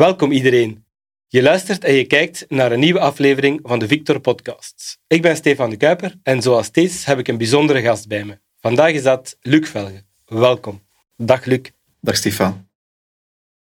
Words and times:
Welkom 0.00 0.32
iedereen. 0.32 0.84
Je 1.28 1.42
luistert 1.42 1.84
en 1.84 1.94
je 1.94 2.04
kijkt 2.04 2.44
naar 2.48 2.72
een 2.72 2.80
nieuwe 2.80 3.00
aflevering 3.00 3.60
van 3.62 3.78
de 3.78 3.86
Victor 3.86 4.20
Podcast. 4.20 4.98
Ik 5.06 5.22
ben 5.22 5.36
Stefan 5.36 5.70
de 5.70 5.76
Kuiper 5.76 6.14
en 6.22 6.42
zoals 6.42 6.66
steeds 6.66 7.04
heb 7.04 7.18
ik 7.18 7.28
een 7.28 7.36
bijzondere 7.36 7.80
gast 7.80 8.08
bij 8.08 8.24
me. 8.24 8.38
Vandaag 8.60 8.92
is 8.92 9.02
dat 9.02 9.36
Luc 9.40 9.68
Velge. 9.68 10.04
Welkom. 10.24 10.82
Dag 11.16 11.44
Luc. 11.44 11.60
Dag 12.00 12.16
Stefan. 12.16 12.68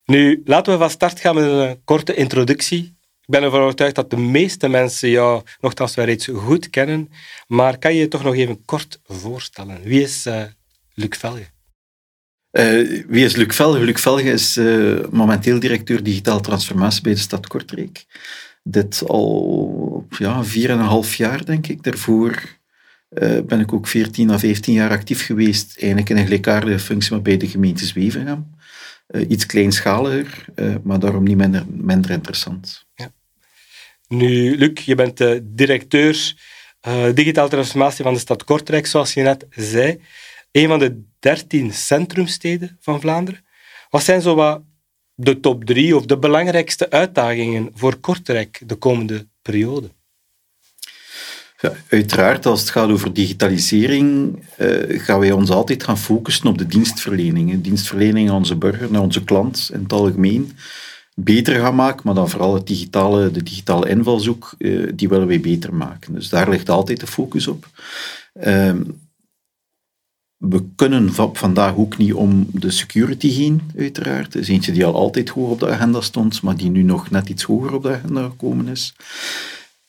Nu, 0.05 0.43
laten 0.45 0.73
we 0.73 0.79
van 0.79 0.91
start 0.91 1.21
gaan 1.21 1.35
met 1.35 1.45
een 1.45 1.85
korte 1.85 2.15
introductie. 2.15 2.85
Ik 3.21 3.27
ben 3.27 3.43
ervan 3.43 3.61
overtuigd 3.61 3.95
dat 3.95 4.11
de 4.11 4.17
meeste 4.17 4.69
mensen 4.69 5.09
jou 5.09 5.43
nogthans 5.61 5.95
wel 5.95 6.05
reeds 6.05 6.27
goed 6.27 6.71
kennen, 6.71 7.11
maar 7.47 7.79
kan 7.79 7.95
je 7.95 8.01
je 8.01 8.09
toch 8.09 8.23
nog 8.23 8.35
even 8.35 8.65
kort 8.65 9.01
voorstellen? 9.05 9.83
Wie 9.83 10.03
is 10.03 10.27
uh, 10.27 10.43
Luc 10.95 11.19
Velge? 11.19 11.47
Uh, 12.53 13.05
wie 13.07 13.25
is 13.25 13.37
Luc 13.37 13.55
Velge? 13.55 13.85
Luc 13.85 14.01
Velge 14.01 14.31
is 14.33 14.57
uh, 14.57 14.99
momenteel 15.11 15.61
directeur 15.61 16.03
digitaal 16.03 16.41
transformatie 16.41 17.03
bij 17.03 17.13
de 17.13 17.19
stad 17.19 17.47
Kortrijk. 17.47 18.05
Dit 18.63 19.03
al 19.07 20.07
ja, 20.19 20.45
vier 20.45 20.71
en 20.71 20.79
een 20.79 20.85
half 20.85 21.15
jaar, 21.15 21.45
denk 21.45 21.67
ik. 21.67 21.83
Daarvoor 21.83 22.59
uh, 23.11 23.41
ben 23.41 23.61
ik 23.61 23.73
ook 23.73 23.89
14 23.89 24.31
à 24.31 24.39
15 24.39 24.75
jaar 24.75 24.91
actief 24.91 25.27
geweest, 25.27 25.77
eigenlijk 25.79 26.11
in 26.11 26.17
een 26.17 26.25
gelijkaardige 26.25 26.79
functie, 26.79 27.13
maar 27.13 27.23
bij 27.23 27.37
de 27.37 27.49
gemeente 27.49 27.87
Zwevenham. 27.87 28.57
iets 29.29 29.47
kleinschaliger, 29.47 30.45
maar 30.83 30.99
daarom 30.99 31.25
niet 31.25 31.37
minder, 31.37 31.65
minder 31.69 32.11
interessant. 32.11 32.87
Ja. 32.95 33.13
Nu, 34.09 34.57
Luc, 34.57 34.85
je 34.85 34.95
bent 34.95 35.17
de 35.17 35.41
directeur 35.45 36.35
digitaal 37.15 37.49
transformatie 37.49 38.05
van 38.05 38.15
de 38.15 38.21
stad 38.21 38.45
Kortrijk, 38.45 38.87
zoals 38.87 39.15
je 39.15 39.23
net 39.23 39.47
zei 39.51 40.01
een 40.53 40.69
van 40.69 40.79
de 40.79 41.03
dertien 41.19 41.73
centrumsteden 41.73 42.77
van 42.81 43.01
Vlaanderen. 43.01 43.45
Wat 43.91 44.03
zijn 44.03 44.23
zo 44.23 44.35
wat 44.35 44.63
de 45.15 45.41
top 45.41 45.65
drie 45.65 45.97
of 45.97 46.07
de 46.07 46.19
belangrijkste 46.19 46.91
uitdagingen 46.91 47.71
voor 47.75 47.97
Kortrijk 47.97 48.63
de 48.67 48.75
komende 48.75 49.27
periode? 49.43 49.91
Uiteraard, 51.89 52.47
als 52.47 52.61
het 52.61 52.71
gaat 52.71 52.91
over 52.91 53.13
digitalisering, 53.13 54.39
uh, 54.59 55.01
gaan 55.01 55.21
wij 55.21 55.33
ons 55.33 55.51
altijd 55.51 55.85
gaan 55.85 55.99
focussen 55.99 56.47
op 56.47 56.59
de 56.59 56.67
dienstverlening. 56.67 57.63
Dienstverlening 57.63 58.29
aan 58.29 58.37
onze 58.37 58.57
burger, 58.57 58.91
naar 58.91 59.01
onze 59.03 59.25
klant 59.25 59.71
in 59.73 59.83
het 59.83 59.93
algemeen, 59.93 60.57
beter 61.15 61.61
gaan 61.61 61.75
maken, 61.75 62.03
maar 62.05 62.15
dan 62.15 62.31
vooral 62.31 62.55
het 62.55 62.67
digitale, 62.67 63.31
de 63.31 63.43
digitale 63.43 63.89
invalshoek, 63.89 64.55
uh, 64.59 64.89
die 64.95 65.09
willen 65.09 65.27
wij 65.27 65.41
beter 65.41 65.75
maken. 65.75 66.15
Dus 66.15 66.29
daar 66.29 66.51
ligt 66.51 66.69
altijd 66.69 67.01
de 67.01 67.07
focus 67.07 67.47
op. 67.47 67.67
Uh, 68.35 68.73
we 70.41 70.65
kunnen 70.77 71.13
vandaag 71.33 71.77
ook 71.77 71.97
niet 71.97 72.13
om 72.13 72.47
de 72.53 72.71
security 72.71 73.31
heen, 73.31 73.63
uiteraard. 73.77 74.33
Dat 74.33 74.43
is 74.43 74.49
eentje 74.49 74.73
die 74.73 74.85
al 74.85 74.95
altijd 74.95 75.29
hoog 75.29 75.51
op 75.51 75.61
de 75.61 75.69
agenda 75.69 76.01
stond, 76.01 76.43
maar 76.43 76.57
die 76.57 76.71
nu 76.71 76.83
nog 76.83 77.11
net 77.11 77.29
iets 77.29 77.43
hoger 77.43 77.75
op 77.75 77.83
de 77.83 77.93
agenda 77.93 78.23
gekomen 78.23 78.69
is. 78.69 78.95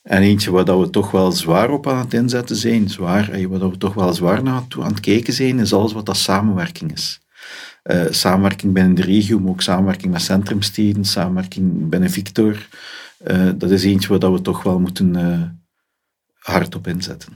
En 0.02 0.22
eentje 0.22 0.50
waar 0.50 0.80
we 0.80 0.90
toch 0.90 1.10
wel 1.10 1.32
zwaar 1.32 1.70
op 1.70 1.88
aan 1.88 1.98
het 1.98 2.14
inzetten 2.14 2.56
zijn, 2.56 2.88
zwaar, 2.88 3.30
eh, 3.30 3.46
waar 3.46 3.70
we 3.70 3.78
toch 3.78 3.94
wel 3.94 4.12
zwaar 4.12 4.42
naar 4.42 4.62
aan 4.78 4.90
het 4.90 5.00
kijken 5.00 5.32
zijn, 5.32 5.58
is 5.58 5.72
alles 5.72 5.92
wat 5.92 6.06
dat 6.06 6.16
samenwerking 6.16 6.92
is. 6.92 7.20
Uh, 7.84 8.04
samenwerking 8.10 8.72
binnen 8.72 8.94
de 8.94 9.02
regio, 9.02 9.38
maar 9.38 9.50
ook 9.50 9.62
samenwerking 9.62 10.12
met 10.12 10.22
centrumsteden, 10.22 11.04
samenwerking 11.04 11.88
binnen 11.88 12.10
Victor. 12.10 12.68
Uh, 13.26 13.50
dat 13.54 13.70
is 13.70 13.84
eentje 13.84 14.18
waar 14.18 14.32
we 14.32 14.40
toch 14.40 14.62
wel 14.62 14.80
moeten 14.80 15.14
uh, 15.14 15.42
hard 16.38 16.74
op 16.74 16.86
inzetten. 16.86 17.32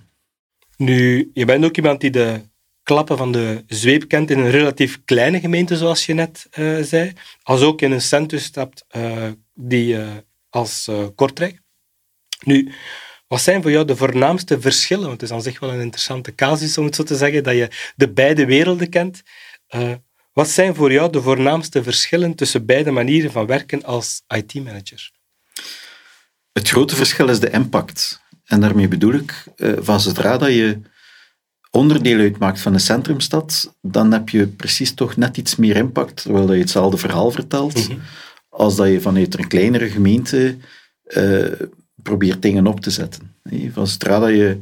Nu, 0.77 1.31
je 1.35 1.45
bent 1.45 1.65
ook 1.65 1.77
iemand 1.77 2.01
die 2.01 2.11
de 2.11 2.41
klappen 2.87 3.17
van 3.17 3.33
de 3.33 3.65
zweep 3.67 4.09
kent 4.09 4.31
in 4.31 4.39
een 4.39 4.51
relatief 4.51 5.01
kleine 5.05 5.41
gemeente, 5.41 5.77
zoals 5.77 6.07
je 6.07 6.15
net 6.15 6.47
uh, 6.59 6.83
zei, 6.83 7.13
als 7.43 7.61
ook 7.61 7.81
in 7.83 7.93
een 7.93 8.01
centrumstad 8.01 8.85
uh, 8.97 9.29
die, 9.55 9.95
uh, 9.95 10.09
als 10.51 10.91
Kortrijk. 11.15 11.61
Nu, 12.45 12.73
wat 13.27 13.41
zijn 13.41 13.63
voor 13.63 13.71
jou 13.71 13.85
de 13.85 13.97
voornaamste 13.97 14.61
verschillen? 14.61 15.07
Want 15.07 15.21
het 15.21 15.31
is 15.31 15.37
aan 15.37 15.43
zich 15.43 15.61
wel 15.61 15.73
een 15.73 15.81
interessante 15.81 16.35
casus, 16.35 16.79
om 16.79 16.85
het 16.85 16.95
zo 16.95 17.03
te 17.03 17.17
zeggen, 17.17 17.43
dat 17.43 17.55
je 17.55 17.93
de 17.97 18.13
beide 18.13 18.47
werelden 18.47 18.89
kent. 18.89 19.23
wat 20.33 20.49
zijn 20.49 20.75
voor 20.75 20.93
jou 20.93 21.13
de 21.13 21.23
voornaamste 21.23 21.83
verschillen 21.83 22.35
tussen 22.35 22.67
beide 22.67 22.91
manieren 22.91 23.33
van 23.33 23.47
werken 23.47 23.85
als 23.85 24.23
IT-manager? 24.29 25.11
Het 26.53 26.69
grote 26.69 26.97
verschil 26.97 27.29
is 27.29 27.41
de 27.41 27.51
impact. 27.51 28.21
En 28.45 28.61
daarmee 28.61 28.89
bedoel 28.89 29.15
ik, 29.15 29.45
van 29.57 30.01
zodra 30.01 30.39
dat 30.39 30.53
je 30.53 30.81
onderdeel 31.77 32.19
uitmaakt 32.19 32.61
van 32.61 32.75
een 32.75 32.81
centrumstad, 32.81 33.75
dan 33.83 34.13
heb 34.13 34.29
je 34.29 34.47
precies 34.47 34.95
toch 34.95 35.17
net 35.17 35.37
iets 35.37 35.57
meer 35.57 35.77
impact, 35.77 36.23
terwijl 36.23 36.53
je 36.53 36.61
hetzelfde 36.61 36.97
verhaal 36.97 37.31
vertelt, 37.31 37.89
mhm. 37.89 37.99
als 38.49 38.77
dat 38.77 38.89
je 38.89 39.01
vanuit 39.01 39.39
een 39.39 39.49
kleinere 39.49 39.89
gemeente 39.89 40.57
uh, 41.17 41.53
probeert 41.95 42.43
dingen 42.43 42.67
op 42.67 42.81
te 42.81 42.91
zetten. 42.91 43.35
Van 43.73 43.87
zodra 43.87 44.19
dat 44.19 44.31
je 44.31 44.59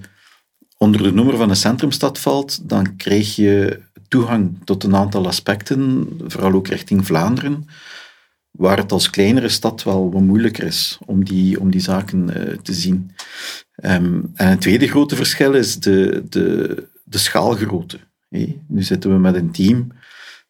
onder 0.79 1.03
de 1.03 1.13
noemer 1.13 1.37
van 1.37 1.51
een 1.51 1.57
centrumstad 1.57 2.19
valt, 2.19 2.69
dan 2.69 2.97
krijg 2.97 3.37
je 3.37 3.81
toegang 4.09 4.59
tot 4.65 4.85
een 4.85 4.97
aantal 4.97 5.27
aspecten, 5.27 6.09
vooral 6.27 6.53
ook 6.53 6.69
richting 6.69 7.07
Vlaanderen, 7.07 7.69
waar 8.51 8.77
het 8.77 8.93
als 8.93 9.11
kleinere 9.11 9.49
stad 9.49 9.83
wel 9.83 10.13
wat 10.13 10.23
moeilijker 10.23 10.65
is 10.65 10.99
om 11.07 11.25
die, 11.25 11.61
om 11.61 11.71
die 11.71 11.81
zaken 11.81 12.31
uh, 12.37 12.57
te 12.57 12.73
zien. 12.73 13.11
Um, 13.85 14.31
en 14.35 14.51
een 14.51 14.59
tweede 14.59 14.89
grote 14.89 15.17
verschil 15.17 15.53
is 15.53 15.81
de, 15.81 16.25
de, 16.29 16.93
de 17.15 17.21
schaalgrootte. 17.21 17.99
Nu 18.29 18.83
zitten 18.83 19.11
we 19.11 19.19
met 19.19 19.35
een 19.35 19.51
team 19.51 19.93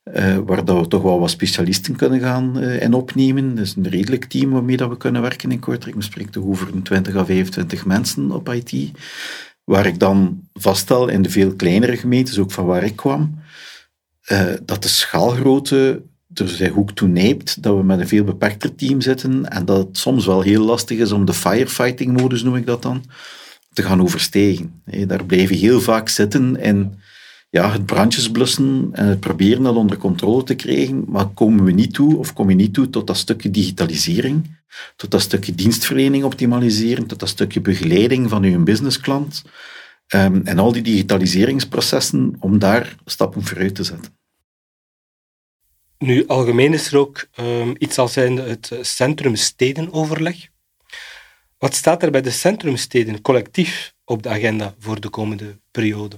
uh, 0.04 0.38
waar 0.46 0.64
dat 0.64 0.80
we 0.80 0.88
toch 0.88 1.02
wel 1.02 1.20
wat 1.20 1.30
specialisten 1.30 1.96
kunnen 1.96 2.20
gaan 2.20 2.62
uh, 2.62 2.82
in 2.82 2.94
opnemen. 2.94 3.54
Dat 3.54 3.64
is 3.64 3.74
een 3.76 3.88
redelijk 3.88 4.24
team 4.24 4.50
waarmee 4.50 4.76
we 4.76 4.96
kunnen 4.96 5.22
werken 5.22 5.50
in 5.50 5.58
Kortrijk. 5.58 5.96
We 5.96 6.02
spreken 6.02 6.32
toch 6.32 6.44
over 6.44 6.74
een 6.74 6.82
20 6.82 7.16
à 7.16 7.24
25 7.24 7.86
mensen 7.86 8.30
op 8.30 8.48
IT. 8.48 8.90
Waar 9.64 9.86
ik 9.86 9.98
dan 9.98 10.48
vaststel 10.52 11.08
in 11.08 11.22
de 11.22 11.30
veel 11.30 11.54
kleinere 11.54 11.96
gemeentes, 11.96 12.38
ook 12.38 12.52
van 12.52 12.66
waar 12.66 12.84
ik 12.84 12.96
kwam, 12.96 13.38
uh, 14.32 14.52
dat 14.64 14.82
de 14.82 14.88
schaalgrootte 14.88 16.02
er 16.34 16.48
zich 16.48 16.76
ook 16.76 16.90
toe 16.90 17.08
neemt 17.08 17.62
dat 17.62 17.76
we 17.76 17.82
met 17.82 18.00
een 18.00 18.08
veel 18.08 18.24
beperkter 18.24 18.74
team 18.74 19.00
zitten 19.00 19.50
en 19.50 19.64
dat 19.64 19.86
het 19.86 19.98
soms 19.98 20.26
wel 20.26 20.40
heel 20.40 20.64
lastig 20.64 20.98
is 20.98 21.12
om 21.12 21.24
de 21.24 21.34
firefighting-modus, 21.34 22.42
noem 22.42 22.56
ik 22.56 22.66
dat 22.66 22.82
dan, 22.82 23.04
te 23.74 23.82
gaan 23.82 24.02
overstegen. 24.02 24.82
Daar 25.06 25.20
je 25.26 25.36
heel 25.36 25.80
vaak 25.80 26.08
zitten 26.08 26.56
en 26.56 26.98
ja, 27.50 27.72
het 27.72 27.86
brandjes 27.86 28.30
blussen 28.30 28.88
en 28.92 29.06
het 29.06 29.20
proberen 29.20 29.62
dat 29.62 29.76
onder 29.76 29.96
controle 29.96 30.42
te 30.42 30.54
krijgen, 30.54 31.04
maar 31.08 31.26
komen 31.26 31.64
we 31.64 31.72
niet 31.72 31.94
toe, 31.94 32.16
of 32.16 32.32
kom 32.32 32.48
je 32.48 32.56
niet 32.56 32.74
toe 32.74 32.90
tot 32.90 33.06
dat 33.06 33.16
stukje 33.16 33.50
digitalisering, 33.50 34.58
tot 34.96 35.10
dat 35.10 35.20
stukje 35.20 35.54
dienstverlening 35.54 36.24
optimaliseren, 36.24 37.06
tot 37.06 37.18
dat 37.18 37.28
stukje 37.28 37.60
begeleiding 37.60 38.30
van 38.30 38.42
uw 38.42 38.62
businessklant 38.62 39.42
um, 40.14 40.40
en 40.44 40.58
al 40.58 40.72
die 40.72 40.82
digitaliseringsprocessen 40.82 42.36
om 42.38 42.58
daar 42.58 42.96
stappen 43.04 43.44
vooruit 43.44 43.74
te 43.74 43.84
zetten. 43.84 44.12
Nu, 45.98 46.26
algemeen 46.26 46.72
is 46.72 46.92
er 46.92 46.98
ook 46.98 47.26
um, 47.40 47.74
iets 47.78 47.98
als 47.98 48.14
het 48.14 48.78
centrum-stedenoverleg. 48.80 50.48
Wat 51.58 51.74
staat 51.74 52.02
er 52.02 52.10
bij 52.10 52.22
de 52.22 52.30
centrumsteden 52.30 53.20
collectief 53.20 53.94
op 54.04 54.22
de 54.22 54.28
agenda 54.28 54.74
voor 54.78 55.00
de 55.00 55.08
komende 55.08 55.58
periode? 55.70 56.16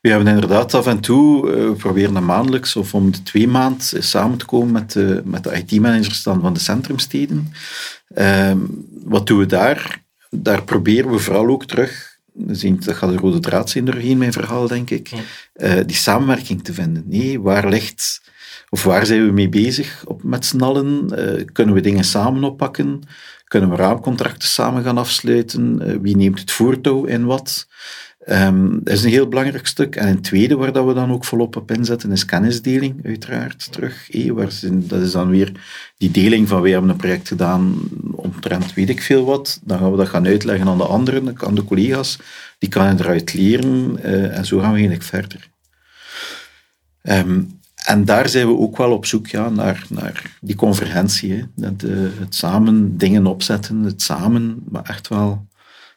We 0.00 0.08
hebben 0.08 0.28
inderdaad 0.28 0.74
af 0.74 0.86
en 0.86 1.00
toe, 1.00 1.48
uh, 1.48 1.54
we 1.54 1.72
proberen 1.72 2.24
maandelijks 2.24 2.76
of 2.76 2.94
om 2.94 3.10
de 3.10 3.22
twee 3.22 3.48
maanden 3.48 4.02
samen 4.02 4.38
te 4.38 4.44
komen 4.44 4.72
met 4.72 4.92
de, 4.92 5.22
met 5.24 5.44
de 5.44 5.52
IT-managers 5.52 6.22
van 6.22 6.52
de 6.52 6.60
centrumsteden. 6.60 7.52
Uh, 8.14 8.52
wat 9.04 9.26
doen 9.26 9.38
we 9.38 9.46
daar? 9.46 10.02
Daar 10.30 10.64
proberen 10.64 11.10
we 11.10 11.18
vooral 11.18 11.48
ook 11.48 11.64
terug, 11.64 12.18
dat 12.32 12.96
gaat 12.96 13.10
de 13.10 13.16
rode 13.16 13.40
draad 13.40 13.70
zijn 13.70 13.84
doorheen 13.84 14.18
mijn 14.18 14.32
verhaal, 14.32 14.66
denk 14.68 14.90
ik, 14.90 15.10
uh, 15.54 15.80
die 15.86 15.96
samenwerking 15.96 16.64
te 16.64 16.74
vinden. 16.74 17.04
Nee, 17.06 17.40
waar 17.40 17.68
ligt, 17.68 18.22
of 18.68 18.82
waar 18.82 19.06
zijn 19.06 19.26
we 19.26 19.32
mee 19.32 19.48
bezig 19.48 20.02
op, 20.06 20.22
met 20.22 20.46
z'n 20.46 20.60
allen? 20.60 21.10
Uh, 21.18 21.44
kunnen 21.52 21.74
we 21.74 21.80
dingen 21.80 22.04
samen 22.04 22.44
oppakken? 22.44 23.02
Kunnen 23.52 23.70
we 23.70 23.76
raamcontracten 23.76 24.48
samen 24.48 24.82
gaan 24.82 24.98
afsluiten? 24.98 25.80
Eh, 25.80 25.96
wie 26.00 26.16
neemt 26.16 26.40
het 26.40 26.50
voortouw 26.50 27.04
in 27.04 27.24
wat? 27.24 27.66
Um, 28.26 28.80
dat 28.84 28.94
is 28.94 29.04
een 29.04 29.10
heel 29.10 29.28
belangrijk 29.28 29.66
stuk. 29.66 29.96
En 29.96 30.08
een 30.08 30.20
tweede 30.20 30.56
waar 30.56 30.72
dat 30.72 30.86
we 30.86 30.94
dan 30.94 31.12
ook 31.12 31.24
volop 31.24 31.56
op 31.56 31.70
inzetten 31.70 32.12
is 32.12 32.24
kennisdeling, 32.24 33.06
uiteraard, 33.06 33.72
terug. 33.72 34.10
Eh, 34.10 34.30
waar 34.30 34.50
dat 34.62 35.00
is 35.00 35.10
dan 35.10 35.28
weer 35.28 35.52
die 35.96 36.10
deling 36.10 36.48
van, 36.48 36.62
wij 36.62 36.70
hebben 36.70 36.90
een 36.90 36.96
project 36.96 37.28
gedaan 37.28 37.74
omtrent 38.12 38.74
weet 38.74 38.88
ik 38.88 39.02
veel 39.02 39.24
wat. 39.24 39.60
Dan 39.64 39.78
gaan 39.78 39.90
we 39.90 39.96
dat 39.96 40.08
gaan 40.08 40.26
uitleggen 40.26 40.68
aan 40.68 40.78
de 40.78 40.86
anderen, 40.86 41.40
aan 41.40 41.54
de 41.54 41.64
collega's. 41.64 42.18
Die 42.58 42.68
kunnen 42.68 43.00
eruit 43.00 43.34
leren 43.34 43.98
uh, 44.04 44.36
en 44.36 44.44
zo 44.44 44.58
gaan 44.58 44.72
we 44.72 44.78
eigenlijk 44.78 45.02
verder. 45.02 45.48
Um, 47.02 47.60
en 47.84 48.04
daar 48.04 48.28
zijn 48.28 48.46
we 48.46 48.58
ook 48.58 48.76
wel 48.76 48.92
op 48.92 49.06
zoek 49.06 49.26
ja, 49.26 49.48
naar, 49.48 49.86
naar 49.88 50.36
die 50.40 50.56
convergentie. 50.56 51.46
Dat, 51.54 51.82
uh, 51.82 52.08
het 52.18 52.34
samen 52.34 52.98
dingen 52.98 53.26
opzetten, 53.26 53.82
het 53.82 54.02
samen, 54.02 54.62
maar 54.68 54.84
echt 54.84 55.08
wel 55.08 55.46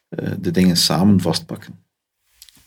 uh, 0.09 0.29
de 0.39 0.51
dingen 0.51 0.77
samen 0.77 1.21
vastpakken. 1.21 1.83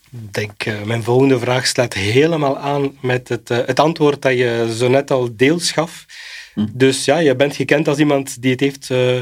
Denk, 0.09 0.65
uh, 0.65 0.83
mijn 0.83 1.03
volgende 1.03 1.39
vraag 1.39 1.67
sluit 1.67 1.93
helemaal 1.93 2.57
aan 2.57 2.97
met 3.01 3.27
het, 3.27 3.47
het 3.47 3.79
antwoord 3.79 4.21
dat 4.21 4.37
je 4.37 4.73
zo 4.77 4.87
net 4.87 5.11
al 5.11 5.35
deels 5.35 5.71
gaf. 5.71 6.05
Hm. 6.59 6.67
Dus 6.73 7.05
ja, 7.05 7.17
je 7.17 7.35
bent 7.35 7.55
gekend 7.55 7.87
als 7.87 7.97
iemand 7.97 8.41
die 8.41 8.51
het 8.51 8.59
heeft 8.59 8.89
uh, 8.89 9.19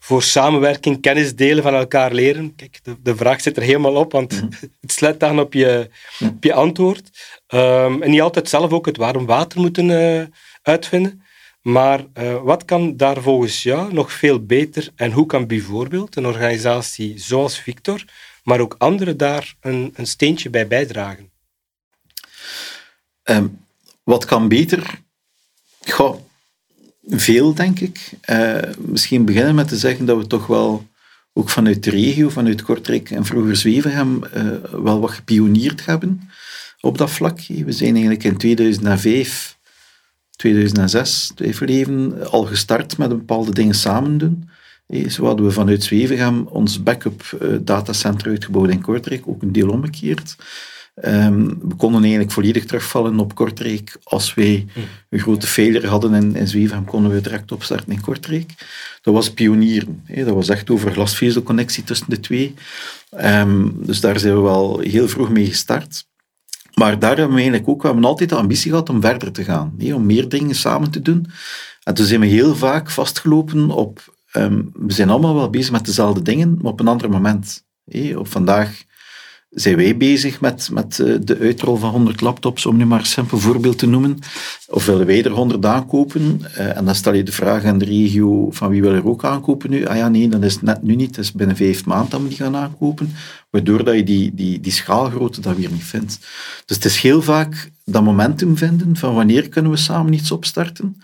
voor 0.00 0.22
samenwerking, 0.22 1.00
kennis 1.00 1.34
delen, 1.34 1.62
van 1.62 1.74
elkaar 1.74 2.12
leren. 2.12 2.54
Kijk, 2.54 2.78
de, 2.82 2.96
de 3.02 3.16
vraag 3.16 3.40
zit 3.40 3.56
er 3.56 3.62
helemaal 3.62 3.94
op, 3.94 4.12
want 4.12 4.38
Hm. 4.38 4.46
het 4.80 4.92
sluit 4.92 5.20
dan 5.20 5.40
op 5.40 5.52
je, 5.52 5.90
op 6.20 6.44
je 6.44 6.52
antwoord. 6.52 7.10
Um, 7.54 8.02
en 8.02 8.10
niet 8.10 8.20
altijd 8.20 8.48
zelf 8.48 8.72
ook 8.72 8.86
het 8.86 8.96
warm 8.96 9.26
water 9.26 9.60
moeten 9.60 9.88
uh, 9.88 10.22
uitvinden. 10.62 11.22
Maar 11.62 12.04
uh, 12.14 12.42
wat 12.42 12.64
kan 12.64 12.96
daar 12.96 13.22
volgens 13.22 13.62
jou 13.62 13.92
nog 13.92 14.12
veel 14.12 14.44
beter 14.44 14.90
en 14.96 15.12
hoe 15.12 15.26
kan 15.26 15.46
bijvoorbeeld 15.46 16.16
een 16.16 16.26
organisatie 16.26 17.18
zoals 17.18 17.60
Victor, 17.60 18.04
maar 18.42 18.60
ook 18.60 18.74
anderen 18.78 19.16
daar 19.16 19.54
een, 19.60 19.92
een 19.94 20.06
steentje 20.06 20.50
bij 20.50 20.66
bijdragen? 20.66 21.30
Um, 23.24 23.66
wat 24.02 24.24
kan 24.24 24.48
beter? 24.48 25.00
Goh, 25.80 26.20
veel 27.08 27.54
denk 27.54 27.80
ik. 27.80 28.10
Uh, 28.30 28.58
misschien 28.78 29.24
beginnen 29.24 29.54
met 29.54 29.68
te 29.68 29.76
zeggen 29.76 30.04
dat 30.04 30.18
we 30.18 30.26
toch 30.26 30.46
wel 30.46 30.86
ook 31.32 31.48
vanuit 31.48 31.84
de 31.84 31.90
regio, 31.90 32.28
vanuit 32.28 32.62
Kortrijk 32.62 33.10
en 33.10 33.24
vroeger 33.24 33.56
Zwevenham, 33.56 34.24
uh, 34.36 34.46
wel 34.82 35.00
wat 35.00 35.10
gepioneerd 35.10 35.86
hebben 35.86 36.30
op 36.80 36.98
dat 36.98 37.10
vlak. 37.10 37.40
We 37.46 37.72
zijn 37.72 37.92
eigenlijk 37.92 38.24
in 38.24 38.36
2005 38.36 39.56
2006, 40.36 41.32
twijfeleven, 41.34 42.30
al 42.30 42.44
gestart 42.44 42.98
met 42.98 43.08
bepaalde 43.08 43.52
dingen 43.52 43.74
samen 43.74 44.18
doen. 44.18 44.48
Zo 45.08 45.24
hadden 45.24 45.46
we 45.46 45.52
vanuit 45.52 45.82
Zwevegem 45.82 46.46
ons 46.46 46.82
backup 46.82 47.38
datacenter 47.60 48.28
uitgebouwd 48.28 48.70
in 48.70 48.80
Kortrijk, 48.80 49.28
ook 49.28 49.42
een 49.42 49.52
deel 49.52 49.68
omgekeerd. 49.68 50.36
Um, 51.04 51.58
we 51.68 51.74
konden 51.76 52.00
eigenlijk 52.00 52.32
volledig 52.32 52.64
terugvallen 52.64 53.18
op 53.20 53.34
Kortrijk. 53.34 53.96
Als 54.02 54.34
wij 54.34 54.66
een 55.10 55.18
grote 55.18 55.46
failure 55.46 55.86
hadden 55.86 56.14
in, 56.14 56.36
in 56.36 56.48
Zwevegem, 56.48 56.84
konden 56.84 57.12
we 57.12 57.20
direct 57.20 57.52
opstarten 57.52 57.92
in 57.92 58.00
Kortrijk. 58.00 58.54
Dat 59.02 59.14
was 59.14 59.32
pionieren. 59.32 60.04
Dat 60.14 60.34
was 60.34 60.48
echt 60.48 60.70
over 60.70 60.92
glasvezelconnectie 60.92 61.84
tussen 61.84 62.10
de 62.10 62.20
twee. 62.20 62.54
Um, 63.24 63.86
dus 63.86 64.00
daar 64.00 64.18
zijn 64.18 64.34
we 64.34 64.40
wel 64.40 64.78
heel 64.78 65.08
vroeg 65.08 65.30
mee 65.30 65.46
gestart. 65.46 66.06
Maar 66.74 66.98
daar 66.98 67.16
hebben 67.16 67.34
we 67.34 67.40
eigenlijk 67.40 67.68
ook 67.68 67.82
we 67.82 67.86
hebben 67.86 68.04
altijd 68.04 68.28
de 68.28 68.34
ambitie 68.34 68.70
gehad 68.70 68.88
om 68.88 69.00
verder 69.00 69.32
te 69.32 69.44
gaan, 69.44 69.74
om 69.94 70.06
meer 70.06 70.28
dingen 70.28 70.54
samen 70.54 70.90
te 70.90 71.02
doen. 71.02 71.26
En 71.82 71.94
toen 71.94 72.06
zijn 72.06 72.20
we 72.20 72.26
heel 72.26 72.54
vaak 72.54 72.90
vastgelopen 72.90 73.70
op, 73.70 74.14
um, 74.36 74.70
we 74.74 74.92
zijn 74.92 75.10
allemaal 75.10 75.34
wel 75.34 75.50
bezig 75.50 75.72
met 75.72 75.84
dezelfde 75.84 76.22
dingen, 76.22 76.58
maar 76.62 76.72
op 76.72 76.80
een 76.80 76.88
ander 76.88 77.10
moment. 77.10 77.66
Op 78.16 78.28
vandaag 78.28 78.82
zijn 79.50 79.76
wij 79.76 79.96
bezig 79.96 80.40
met, 80.40 80.68
met 80.72 80.98
uh, 80.98 81.16
de 81.20 81.38
uitrol 81.38 81.76
van 81.76 81.90
100 81.90 82.20
laptops, 82.20 82.66
om 82.66 82.76
nu 82.76 82.86
maar 82.86 82.98
een 82.98 83.06
simpel 83.06 83.38
voorbeeld 83.38 83.78
te 83.78 83.86
noemen. 83.86 84.18
Of 84.66 84.86
willen 84.86 85.06
wij 85.06 85.24
er 85.24 85.30
100 85.30 85.64
aankopen? 85.64 86.40
Uh, 86.42 86.76
en 86.76 86.84
dan 86.84 86.94
stel 86.94 87.14
je 87.14 87.22
de 87.22 87.32
vraag 87.32 87.64
aan 87.64 87.78
de 87.78 87.84
regio 87.84 88.50
van 88.50 88.70
wie 88.70 88.82
wil 88.82 88.92
er 88.92 89.08
ook 89.08 89.24
aankopen 89.24 89.70
nu? 89.70 89.86
Ah 89.86 89.96
ja, 89.96 90.08
nee, 90.08 90.28
dat 90.28 90.42
is 90.42 90.60
net 90.60 90.82
nu 90.82 90.94
niet. 90.94 91.16
Het 91.16 91.24
is 91.24 91.32
binnen 91.32 91.56
vijf 91.56 91.84
maanden 91.84 92.10
dat 92.10 92.20
we 92.20 92.28
die 92.28 92.36
gaan 92.36 92.56
aankopen. 92.56 93.14
Waardoor 93.50 93.84
dat 93.84 93.94
je 93.94 94.04
die, 94.04 94.34
die, 94.34 94.60
die 94.60 94.72
schaalgrootte 94.72 95.40
dan 95.40 95.54
weer 95.54 95.70
niet 95.70 95.84
vindt. 95.84 96.18
Dus 96.64 96.76
het 96.76 96.84
is 96.84 97.00
heel 97.00 97.22
vaak 97.22 97.70
dat 97.84 98.02
momentum 98.02 98.56
vinden 98.56 98.96
van 98.96 99.14
wanneer 99.14 99.48
kunnen 99.48 99.70
we 99.70 99.76
samen 99.76 100.12
iets 100.12 100.30
opstarten, 100.30 101.02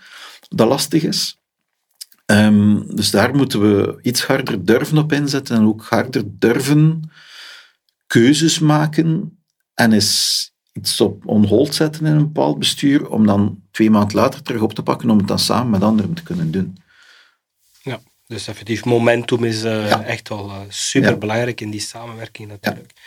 dat 0.49 0.67
lastig 0.67 1.03
is. 1.03 1.39
Um, 2.25 2.95
dus 2.95 3.11
daar 3.11 3.35
moeten 3.35 3.61
we 3.61 3.99
iets 4.01 4.23
harder 4.23 4.65
durven 4.65 4.97
op 4.97 5.11
inzetten 5.11 5.55
en 5.55 5.65
ook 5.65 5.85
harder 5.89 6.23
durven 6.25 7.09
keuzes 8.15 8.59
maken 8.59 9.39
en 9.73 9.91
eens 9.91 10.51
iets 10.73 11.01
op 11.01 11.27
on 11.27 11.45
hold 11.45 11.75
zetten 11.75 12.05
in 12.05 12.11
een 12.11 12.31
bepaald 12.31 12.59
bestuur, 12.59 13.09
om 13.09 13.25
dan 13.25 13.63
twee 13.71 13.89
maanden 13.89 14.15
later 14.15 14.41
terug 14.41 14.61
op 14.61 14.73
te 14.73 14.83
pakken 14.83 15.09
om 15.09 15.17
het 15.17 15.27
dan 15.27 15.39
samen 15.39 15.69
met 15.69 15.81
anderen 15.81 16.13
te 16.13 16.23
kunnen 16.23 16.51
doen. 16.51 16.77
Ja, 17.81 17.99
dus 18.27 18.47
effectief 18.47 18.85
momentum 18.85 19.43
is 19.43 19.63
uh, 19.63 19.89
ja. 19.89 20.03
echt 20.03 20.29
wel 20.29 20.49
uh, 20.49 20.59
superbelangrijk 20.67 21.59
ja. 21.59 21.65
in 21.65 21.71
die 21.71 21.81
samenwerking 21.81 22.47
natuurlijk. 22.47 22.91
Ja. 22.95 23.01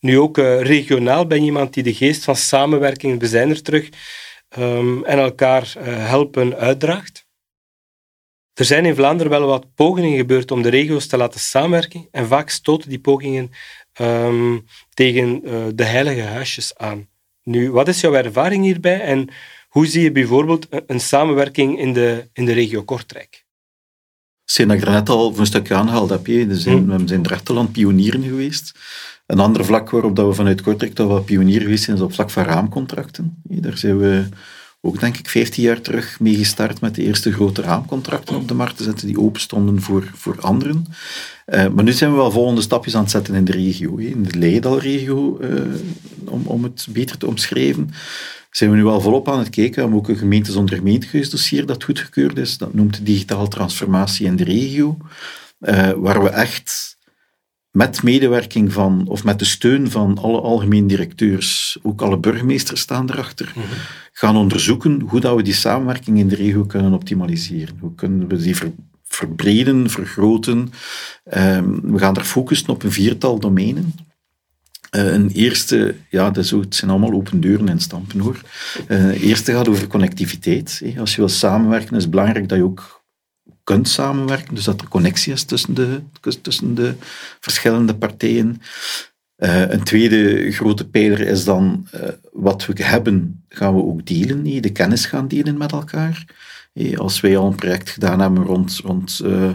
Nu 0.00 0.18
ook 0.18 0.38
uh, 0.38 0.60
regionaal 0.60 1.26
ben 1.26 1.38
je 1.38 1.44
iemand 1.44 1.74
die 1.74 1.82
de 1.82 1.94
geest 1.94 2.24
van 2.24 2.36
samenwerking, 2.36 3.20
we 3.20 3.26
zijn 3.26 3.50
er 3.50 3.62
terug, 3.62 3.88
um, 4.58 5.04
en 5.04 5.18
elkaar 5.18 5.74
helpen 5.84 6.56
uitdraagt. 6.56 7.26
Er 8.54 8.64
zijn 8.64 8.86
in 8.86 8.94
Vlaanderen 8.94 9.32
wel 9.32 9.46
wat 9.46 9.74
pogingen 9.74 10.16
gebeurd 10.16 10.50
om 10.50 10.62
de 10.62 10.68
regio's 10.68 11.06
te 11.06 11.16
laten 11.16 11.40
samenwerken 11.40 12.08
en 12.10 12.26
vaak 12.26 12.50
stoten 12.50 12.88
die 12.88 13.00
pogingen 13.00 13.50
um, 14.02 14.64
tegen 14.94 15.40
uh, 15.44 15.64
de 15.74 15.84
heilige 15.84 16.22
huisjes 16.22 16.76
aan. 16.76 17.08
Nu, 17.42 17.70
wat 17.70 17.88
is 17.88 18.00
jouw 18.00 18.14
ervaring 18.14 18.64
hierbij 18.64 19.00
en 19.00 19.28
hoe 19.68 19.86
zie 19.86 20.02
je 20.02 20.12
bijvoorbeeld 20.12 20.66
een, 20.86 21.00
samenwerking 21.00 21.78
in 21.78 21.92
de, 21.92 22.28
in 22.32 22.44
de 22.44 22.52
regio 22.52 22.82
Kortrijk? 22.82 23.44
Zijn 24.44 24.68
dat 24.68 24.76
ik 24.76 24.82
er 24.82 24.90
net 24.90 25.08
al 25.08 25.30
voor 25.30 25.40
een 25.40 25.46
stukje 25.46 25.74
aangehaald 25.74 26.10
heb. 26.10 26.26
Je. 26.26 26.46
Er 26.46 26.56
zijn. 26.56 26.98
We 26.98 27.08
zijn 27.08 27.26
rechterland 27.26 27.72
pionieren 27.72 28.22
geweest. 28.22 28.78
Een 29.26 29.38
ander 29.38 29.64
vlak 29.64 29.90
waarop 29.90 30.16
dat 30.16 30.26
we 30.26 30.32
vanuit 30.32 30.60
Kortrijk 30.60 30.94
toch 30.94 31.08
wel 31.08 31.22
pionier 31.22 31.60
geweest 31.60 31.84
zijn, 31.84 31.96
is 31.96 32.02
op 32.02 32.12
vlak 32.12 32.30
van 32.30 32.44
raamcontracten. 32.44 33.42
Daar 33.42 33.76
zijn 33.76 33.98
we 33.98 34.28
ook 34.84 35.00
denk 35.00 35.16
ik 35.16 35.28
15 35.28 35.62
jaar 35.62 35.80
terug 35.80 36.20
mee 36.20 36.34
gestart 36.34 36.80
met 36.80 36.94
de 36.94 37.02
eerste 37.02 37.32
grote 37.32 37.62
raamcontracten 37.62 38.36
op 38.36 38.48
de 38.48 38.54
markt 38.54 38.76
te 38.76 38.82
zetten 38.82 39.06
die 39.06 39.20
open 39.20 39.40
stonden 39.40 39.80
voor, 39.80 40.10
voor 40.14 40.40
anderen. 40.40 40.86
Uh, 41.46 41.68
maar 41.68 41.84
nu 41.84 41.92
zijn 41.92 42.10
we 42.10 42.16
wel 42.16 42.30
volgende 42.30 42.60
stapjes 42.60 42.94
aan 42.94 43.02
het 43.02 43.10
zetten 43.10 43.34
in 43.34 43.44
de 43.44 43.52
regio. 43.52 43.96
In 43.96 44.22
de 44.22 44.38
Leidal-regio, 44.38 45.38
uh, 45.40 45.60
om, 46.24 46.42
om 46.46 46.62
het 46.62 46.86
beter 46.90 47.18
te 47.18 47.26
omschrijven, 47.26 47.90
zijn 48.50 48.70
we 48.70 48.76
nu 48.76 48.84
wel 48.84 49.00
volop 49.00 49.28
aan 49.28 49.38
het 49.38 49.50
kijken. 49.50 49.74
We 49.74 49.80
hebben 49.80 49.98
ook 49.98 50.08
een 50.08 50.16
gemeente 50.16 50.52
zonder 50.52 50.76
gemeentehuisdossier 50.76 51.66
dat 51.66 51.84
goedgekeurd 51.84 52.38
is. 52.38 52.58
Dat 52.58 52.74
noemt 52.74 53.06
digitale 53.06 53.48
transformatie 53.48 54.26
in 54.26 54.36
de 54.36 54.44
regio. 54.44 54.96
Uh, 55.60 55.90
waar 55.90 56.22
we 56.22 56.28
echt 56.28 56.96
met 57.72 58.02
medewerking 58.02 58.72
van, 58.72 59.06
of 59.08 59.24
met 59.24 59.38
de 59.38 59.44
steun 59.44 59.90
van 59.90 60.18
alle 60.18 60.40
algemeen 60.40 60.86
directeurs, 60.86 61.78
ook 61.82 62.02
alle 62.02 62.18
burgemeesters 62.18 62.80
staan 62.80 63.10
erachter, 63.10 63.52
mm 63.54 63.62
-hmm. 63.62 63.72
gaan 64.12 64.36
onderzoeken 64.36 65.00
hoe 65.00 65.20
dat 65.20 65.36
we 65.36 65.42
die 65.42 65.54
samenwerking 65.54 66.18
in 66.18 66.28
de 66.28 66.34
regio 66.34 66.64
kunnen 66.64 66.92
optimaliseren. 66.92 67.76
Hoe 67.80 67.94
kunnen 67.94 68.28
we 68.28 68.36
die 68.36 68.56
ver, 68.56 68.72
verbreden, 69.02 69.90
vergroten. 69.90 70.72
Um, 71.36 71.92
we 71.92 71.98
gaan 71.98 72.16
er 72.16 72.24
focussen 72.24 72.68
op 72.68 72.82
een 72.82 72.92
viertal 72.92 73.38
domeinen. 73.38 73.94
Uh, 74.96 75.12
een 75.12 75.28
eerste, 75.28 75.94
ja, 76.10 76.30
dat 76.30 76.44
is, 76.44 76.50
het 76.50 76.74
zijn 76.74 76.90
allemaal 76.90 77.12
open 77.12 77.40
deuren 77.40 77.68
en 77.68 77.80
stampen 77.80 78.20
hoor. 78.20 78.40
Uh, 78.88 79.22
eerste 79.22 79.52
gaat 79.52 79.68
over 79.68 79.86
connectiviteit. 79.86 80.82
Als 80.98 81.10
je 81.10 81.16
wil 81.16 81.28
samenwerken, 81.28 81.96
is 81.96 82.02
het 82.02 82.10
belangrijk 82.10 82.48
dat 82.48 82.58
je 82.58 82.64
ook 82.64 83.01
kunt 83.64 83.88
samenwerken, 83.88 84.54
dus 84.54 84.64
dat 84.64 84.80
er 84.80 84.88
connectie 84.88 85.32
is 85.32 85.44
tussen 85.44 85.74
de, 85.74 86.00
tussen 86.42 86.74
de 86.74 86.94
verschillende 87.40 87.94
partijen. 87.94 88.60
Uh, 89.36 89.70
een 89.70 89.82
tweede 89.82 90.52
grote 90.52 90.88
pijler 90.88 91.20
is 91.20 91.44
dan 91.44 91.86
uh, 91.94 92.00
wat 92.32 92.66
we 92.66 92.84
hebben, 92.84 93.44
gaan 93.48 93.74
we 93.74 93.82
ook 93.82 94.06
delen, 94.06 94.62
de 94.62 94.72
kennis 94.72 95.06
gaan 95.06 95.28
delen 95.28 95.58
met 95.58 95.72
elkaar. 95.72 96.26
Als 96.96 97.20
wij 97.20 97.36
al 97.36 97.46
een 97.46 97.54
project 97.54 97.90
gedaan 97.90 98.20
hebben 98.20 98.44
rond, 98.44 98.80
rond 98.84 99.20
uh, 99.24 99.50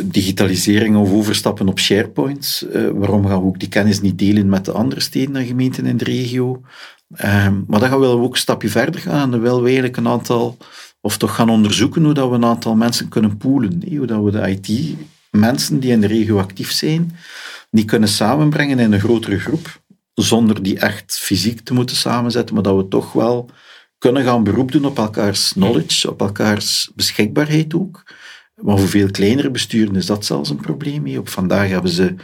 digitalisering 0.00 0.96
of 0.96 1.10
overstappen 1.10 1.68
op 1.68 1.78
SharePoint, 1.78 2.66
waarom 2.94 3.26
gaan 3.26 3.40
we 3.40 3.46
ook 3.46 3.58
die 3.58 3.68
kennis 3.68 4.00
niet 4.00 4.18
delen 4.18 4.48
met 4.48 4.64
de 4.64 4.72
andere 4.72 5.00
steden 5.00 5.36
en 5.36 5.46
gemeenten 5.46 5.86
in 5.86 5.96
de 5.96 6.04
regio? 6.04 6.62
maar 7.66 7.80
dan 7.80 7.88
gaan 7.88 8.00
we 8.00 8.06
ook 8.06 8.32
een 8.32 8.38
stapje 8.38 8.68
verder 8.68 9.00
gaan 9.00 9.22
en 9.22 9.30
dan 9.30 9.40
willen 9.40 9.58
we 9.58 9.64
eigenlijk 9.64 9.96
een 9.96 10.08
aantal 10.08 10.56
of 11.04 11.16
toch 11.16 11.34
gaan 11.34 11.48
onderzoeken 11.48 12.04
hoe 12.04 12.14
dat 12.14 12.28
we 12.28 12.34
een 12.34 12.44
aantal 12.44 12.74
mensen 12.74 13.08
kunnen 13.08 13.36
poolen. 13.36 13.82
Hoe 13.96 14.06
dat 14.06 14.24
we 14.24 14.30
de 14.30 14.50
IT-mensen 14.50 15.80
die 15.80 15.90
in 15.90 16.00
de 16.00 16.06
regio 16.06 16.38
actief 16.38 16.72
zijn, 16.72 17.16
die 17.70 17.84
kunnen 17.84 18.08
samenbrengen 18.08 18.78
in 18.78 18.92
een 18.92 19.00
grotere 19.00 19.38
groep, 19.38 19.82
zonder 20.14 20.62
die 20.62 20.78
echt 20.78 21.18
fysiek 21.18 21.60
te 21.60 21.74
moeten 21.74 21.96
samenzetten, 21.96 22.54
maar 22.54 22.64
dat 22.64 22.76
we 22.76 22.88
toch 22.88 23.12
wel 23.12 23.50
kunnen 23.98 24.24
gaan 24.24 24.44
beroep 24.44 24.72
doen 24.72 24.84
op 24.84 24.98
elkaars 24.98 25.52
knowledge, 25.52 26.10
op 26.10 26.20
elkaars 26.20 26.90
beschikbaarheid 26.94 27.74
ook. 27.74 28.02
Maar 28.62 28.78
voor 28.78 28.88
veel 28.88 29.10
kleinere 29.10 29.50
besturen 29.50 29.96
is 29.96 30.06
dat 30.06 30.24
zelfs 30.24 30.50
een 30.50 30.56
probleem. 30.60 31.16
Op 31.16 31.28
vandaag 31.28 31.68
hebben 31.68 31.90
ze 31.90 32.14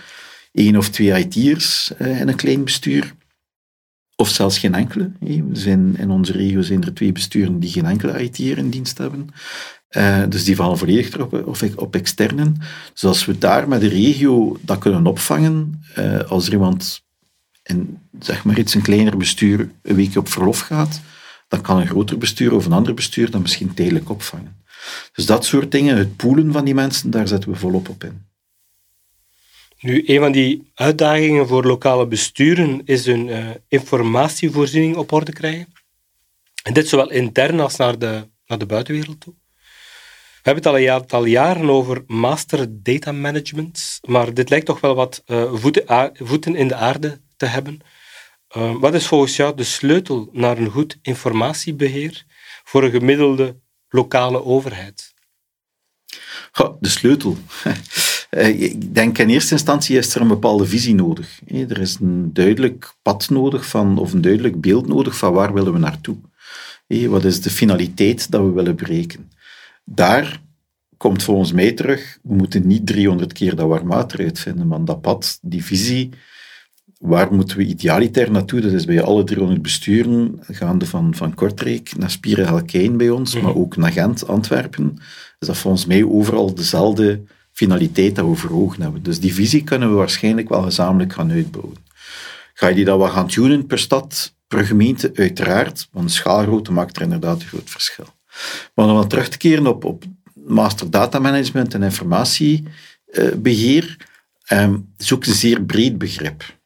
één 0.52 0.76
of 0.76 0.88
twee 0.88 1.18
IT'ers 1.18 1.92
in 1.99 2.28
een 2.28 2.37
klein 2.37 2.64
bestuur. 2.64 3.14
Of 4.20 4.28
zelfs 4.28 4.58
geen 4.58 4.74
enkele. 4.74 5.10
Zijn, 5.52 5.96
in 5.96 6.10
onze 6.10 6.32
regio 6.32 6.62
zijn 6.62 6.84
er 6.84 6.94
twee 6.94 7.12
besturen 7.12 7.60
die 7.60 7.70
geen 7.70 7.86
enkele 7.86 8.22
IT'er 8.22 8.58
in 8.58 8.70
dienst 8.70 8.98
hebben. 8.98 9.28
Uh, 9.90 10.22
dus 10.28 10.44
die 10.44 10.56
vallen 10.56 10.78
volledig 10.78 11.18
op, 11.18 11.32
op, 11.32 11.58
op 11.76 11.94
externen. 11.94 12.56
Dus 12.92 13.04
als 13.04 13.24
we 13.24 13.38
daar 13.38 13.68
met 13.68 13.80
de 13.80 13.88
regio 13.88 14.56
dat 14.60 14.78
kunnen 14.78 15.06
opvangen, 15.06 15.82
uh, 15.98 16.18
als 16.18 16.46
er 16.46 16.52
iemand 16.52 17.02
in 17.62 17.98
zeg 18.18 18.44
maar 18.44 18.58
iets 18.58 18.74
een 18.74 18.82
kleiner 18.82 19.16
bestuur 19.16 19.70
een 19.82 19.96
week 19.96 20.16
op 20.16 20.28
verlof 20.28 20.60
gaat, 20.60 21.00
dan 21.48 21.60
kan 21.60 21.80
een 21.80 21.86
groter 21.86 22.18
bestuur 22.18 22.54
of 22.54 22.66
een 22.66 22.72
ander 22.72 22.94
bestuur 22.94 23.30
dat 23.30 23.40
misschien 23.40 23.74
tijdelijk 23.74 24.10
opvangen. 24.10 24.56
Dus 25.12 25.26
dat 25.26 25.44
soort 25.44 25.72
dingen, 25.72 25.96
het 25.96 26.16
poelen 26.16 26.52
van 26.52 26.64
die 26.64 26.74
mensen, 26.74 27.10
daar 27.10 27.28
zetten 27.28 27.50
we 27.50 27.56
volop 27.56 27.88
op 27.88 28.04
in. 28.04 28.29
Nu, 29.80 30.02
een 30.06 30.18
van 30.20 30.32
die 30.32 30.70
uitdagingen 30.75 31.46
voor 31.46 31.64
lokale 31.64 32.06
besturen 32.06 32.82
is 32.84 33.06
hun 33.06 33.26
uh, 33.26 33.50
informatievoorziening 33.68 34.96
op 34.96 35.12
orde 35.12 35.32
krijgen. 35.32 35.75
En 36.62 36.72
dit 36.72 36.88
zowel 36.88 37.10
intern 37.10 37.60
als 37.60 37.76
naar 37.76 37.99
de, 37.99 38.28
naar 38.46 38.58
de 38.58 38.66
buitenwereld 38.66 39.20
toe. 39.20 39.34
We 40.42 40.50
hebben 40.50 40.64
het 40.64 40.72
al 40.72 40.78
een 40.78 40.90
aantal 40.90 41.25
jaren 41.25 41.70
over 41.70 42.02
master 42.06 42.82
data 42.82 43.12
management, 43.12 44.00
maar 44.02 44.34
dit 44.34 44.50
lijkt 44.50 44.66
toch 44.66 44.80
wel 44.80 44.94
wat 44.94 45.22
uh, 45.26 45.54
voeten, 45.54 46.12
voeten, 46.14 46.56
in 46.56 46.68
de 46.68 46.75
aarde 46.75 47.20
te 47.37 47.46
hebben. 47.46 47.80
Uh, 48.56 48.75
wat 48.75 48.94
is 48.94 49.06
volgens 49.06 49.37
jou 49.37 49.56
de 49.56 49.64
sleutel 49.64 50.28
naar 50.32 50.58
een 50.58 50.70
goed 50.70 50.99
informatiebeheer 51.02 52.25
voor 52.64 52.84
een 52.84 52.90
gemiddelde 52.90 53.60
lokale 53.88 54.44
overheid? 54.44 55.14
de 56.80 56.88
sleutel. 56.88 57.37
Eh, 58.30 58.62
ik 58.62 58.94
denk 58.94 59.18
in 59.18 59.28
eerste 59.28 59.54
instantie 59.54 59.99
is 59.99 60.14
er 60.14 60.20
een 60.20 60.28
bepaalde 60.28 60.66
visie 60.66 60.94
nodig. 60.94 61.40
Er 61.46 61.80
is 61.80 61.96
een 62.00 62.32
duidelijk 62.32 62.94
pad 63.02 63.30
nodig 63.30 63.66
van, 63.66 63.99
of 63.99 64.12
een 64.12 64.20
duidelijk 64.20 64.60
beeld 64.60 64.87
nodig 64.87 65.16
van 65.16 65.32
waar 65.32 65.52
willen 65.52 65.72
we 65.72 65.78
naartoe. 65.78 66.16
Wat 67.08 67.25
is 67.25 67.40
de 67.40 67.50
finaliteit 67.50 68.30
dat 68.30 68.42
we 68.42 68.50
willen 68.50 68.76
bereiken? 68.76 69.30
Daar 69.84 70.40
komt 70.96 71.22
volgens 71.22 71.52
mij 71.52 71.72
terug, 71.72 72.18
we 72.22 72.34
moeten 72.34 72.66
niet 72.66 72.87
300 72.87 73.32
keer 73.32 73.56
dat 73.56 73.68
warm 73.68 73.88
water 73.88 74.20
uitvinden, 74.20 74.66
maar 74.66 74.84
dat 74.84 75.00
pad, 75.00 75.38
die 75.42 75.64
visie, 75.64 76.10
waar 76.99 77.34
moeten 77.34 77.56
we 77.56 77.64
idealiter 77.64 78.30
naartoe? 78.30 78.60
Dat 78.60 78.72
is 78.72 78.84
bij 78.84 79.02
alle 79.02 79.25
300 79.25 79.62
besturen, 79.62 80.38
gaande 80.40 80.87
van, 80.87 81.14
van 81.14 81.34
Kortrijk 81.34 81.96
naar 81.96 82.10
Spieren 82.10 82.96
bij 82.96 83.10
ons, 83.10 83.34
maar 83.34 83.50
mhm. 83.50 83.58
ook 83.58 83.76
naar 83.76 83.92
Gent, 83.92 84.26
Antwerpen. 84.26 84.99
Is 85.38 85.46
dat 85.46 85.56
volgens 85.56 85.87
mij 85.87 86.04
overal 86.04 86.54
dezelfde 86.54 87.22
finaliteit 87.60 88.16
dat 88.16 88.26
we 88.26 88.34
voor 88.34 88.62
ogen 88.62 88.82
hebben. 88.82 89.02
Dus 89.02 89.20
die 89.20 89.34
visie 89.34 89.64
kunnen 89.64 89.88
we 89.88 89.94
waarschijnlijk 89.94 90.48
wel 90.48 90.62
gezamenlijk 90.62 91.12
gaan 91.12 91.30
uitbouwen. 91.30 91.76
Ga 92.54 92.68
je 92.68 92.74
die 92.74 92.84
dan 92.84 92.98
wat 92.98 93.10
gaan 93.10 93.26
tunen 93.26 93.66
per 93.66 93.78
stad, 93.78 94.34
per 94.48 94.64
gemeente? 94.64 95.10
Uiteraard, 95.14 95.88
want 95.92 96.12
schaalgrootte 96.12 96.72
maakt 96.72 96.96
er 96.96 97.02
inderdaad 97.02 97.40
een 97.40 97.46
groot 97.46 97.70
verschil. 97.70 98.06
Maar 98.74 98.86
om 98.86 98.94
dan 98.94 99.08
terug 99.08 99.28
te 99.28 99.36
keren 99.36 99.66
op, 99.66 99.84
op 99.84 100.04
master 100.34 100.90
data 100.90 101.18
management 101.18 101.74
en 101.74 101.82
informatiebeheer, 101.82 103.96
eh, 104.42 104.72
ook 105.12 105.26
een 105.26 105.34
zeer 105.34 105.62
breed 105.62 105.98
begrip. 105.98 106.58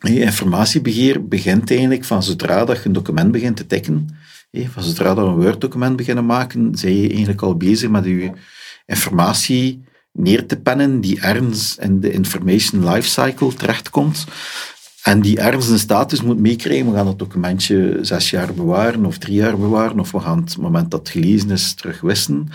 Informatiebeheer 0.00 1.28
begint 1.28 1.70
eigenlijk 1.70 2.04
van 2.04 2.22
zodra 2.22 2.64
dat 2.64 2.76
je 2.76 2.86
een 2.86 2.92
document 2.92 3.32
begint 3.32 3.56
te 3.56 3.66
tikken, 3.66 4.08
van 4.52 4.82
zodra 4.82 5.14
dat 5.14 5.24
we 5.24 5.30
een 5.30 5.42
Word-document 5.42 5.96
beginnen 5.96 6.26
maken, 6.26 6.74
zijn 6.74 6.96
je 6.96 7.08
eigenlijk 7.08 7.42
al 7.42 7.56
bezig 7.56 7.90
met 7.90 8.04
je 8.04 8.32
informatie 8.86 9.86
neer 10.18 10.46
te 10.46 10.56
pennen 10.56 11.00
die 11.00 11.20
ergens 11.20 11.76
in 11.76 12.00
de 12.00 12.10
information 12.10 12.88
lifecycle 12.88 13.54
terechtkomt. 13.54 14.24
En 15.02 15.20
die 15.20 15.38
ergens 15.40 15.68
een 15.68 15.78
status 15.78 16.22
moet 16.22 16.38
meekrijgen. 16.38 16.90
We 16.90 16.96
gaan 16.96 17.04
dat 17.04 17.18
documentje 17.18 17.98
zes 18.02 18.30
jaar 18.30 18.54
bewaren 18.54 19.04
of 19.04 19.18
drie 19.18 19.34
jaar 19.34 19.58
bewaren, 19.58 20.00
of 20.00 20.10
we 20.10 20.20
gaan 20.20 20.40
het 20.40 20.56
moment 20.56 20.90
dat 20.90 21.00
het 21.00 21.08
gelezen 21.08 21.50
is 21.50 21.74
terugwissen. 21.74 22.48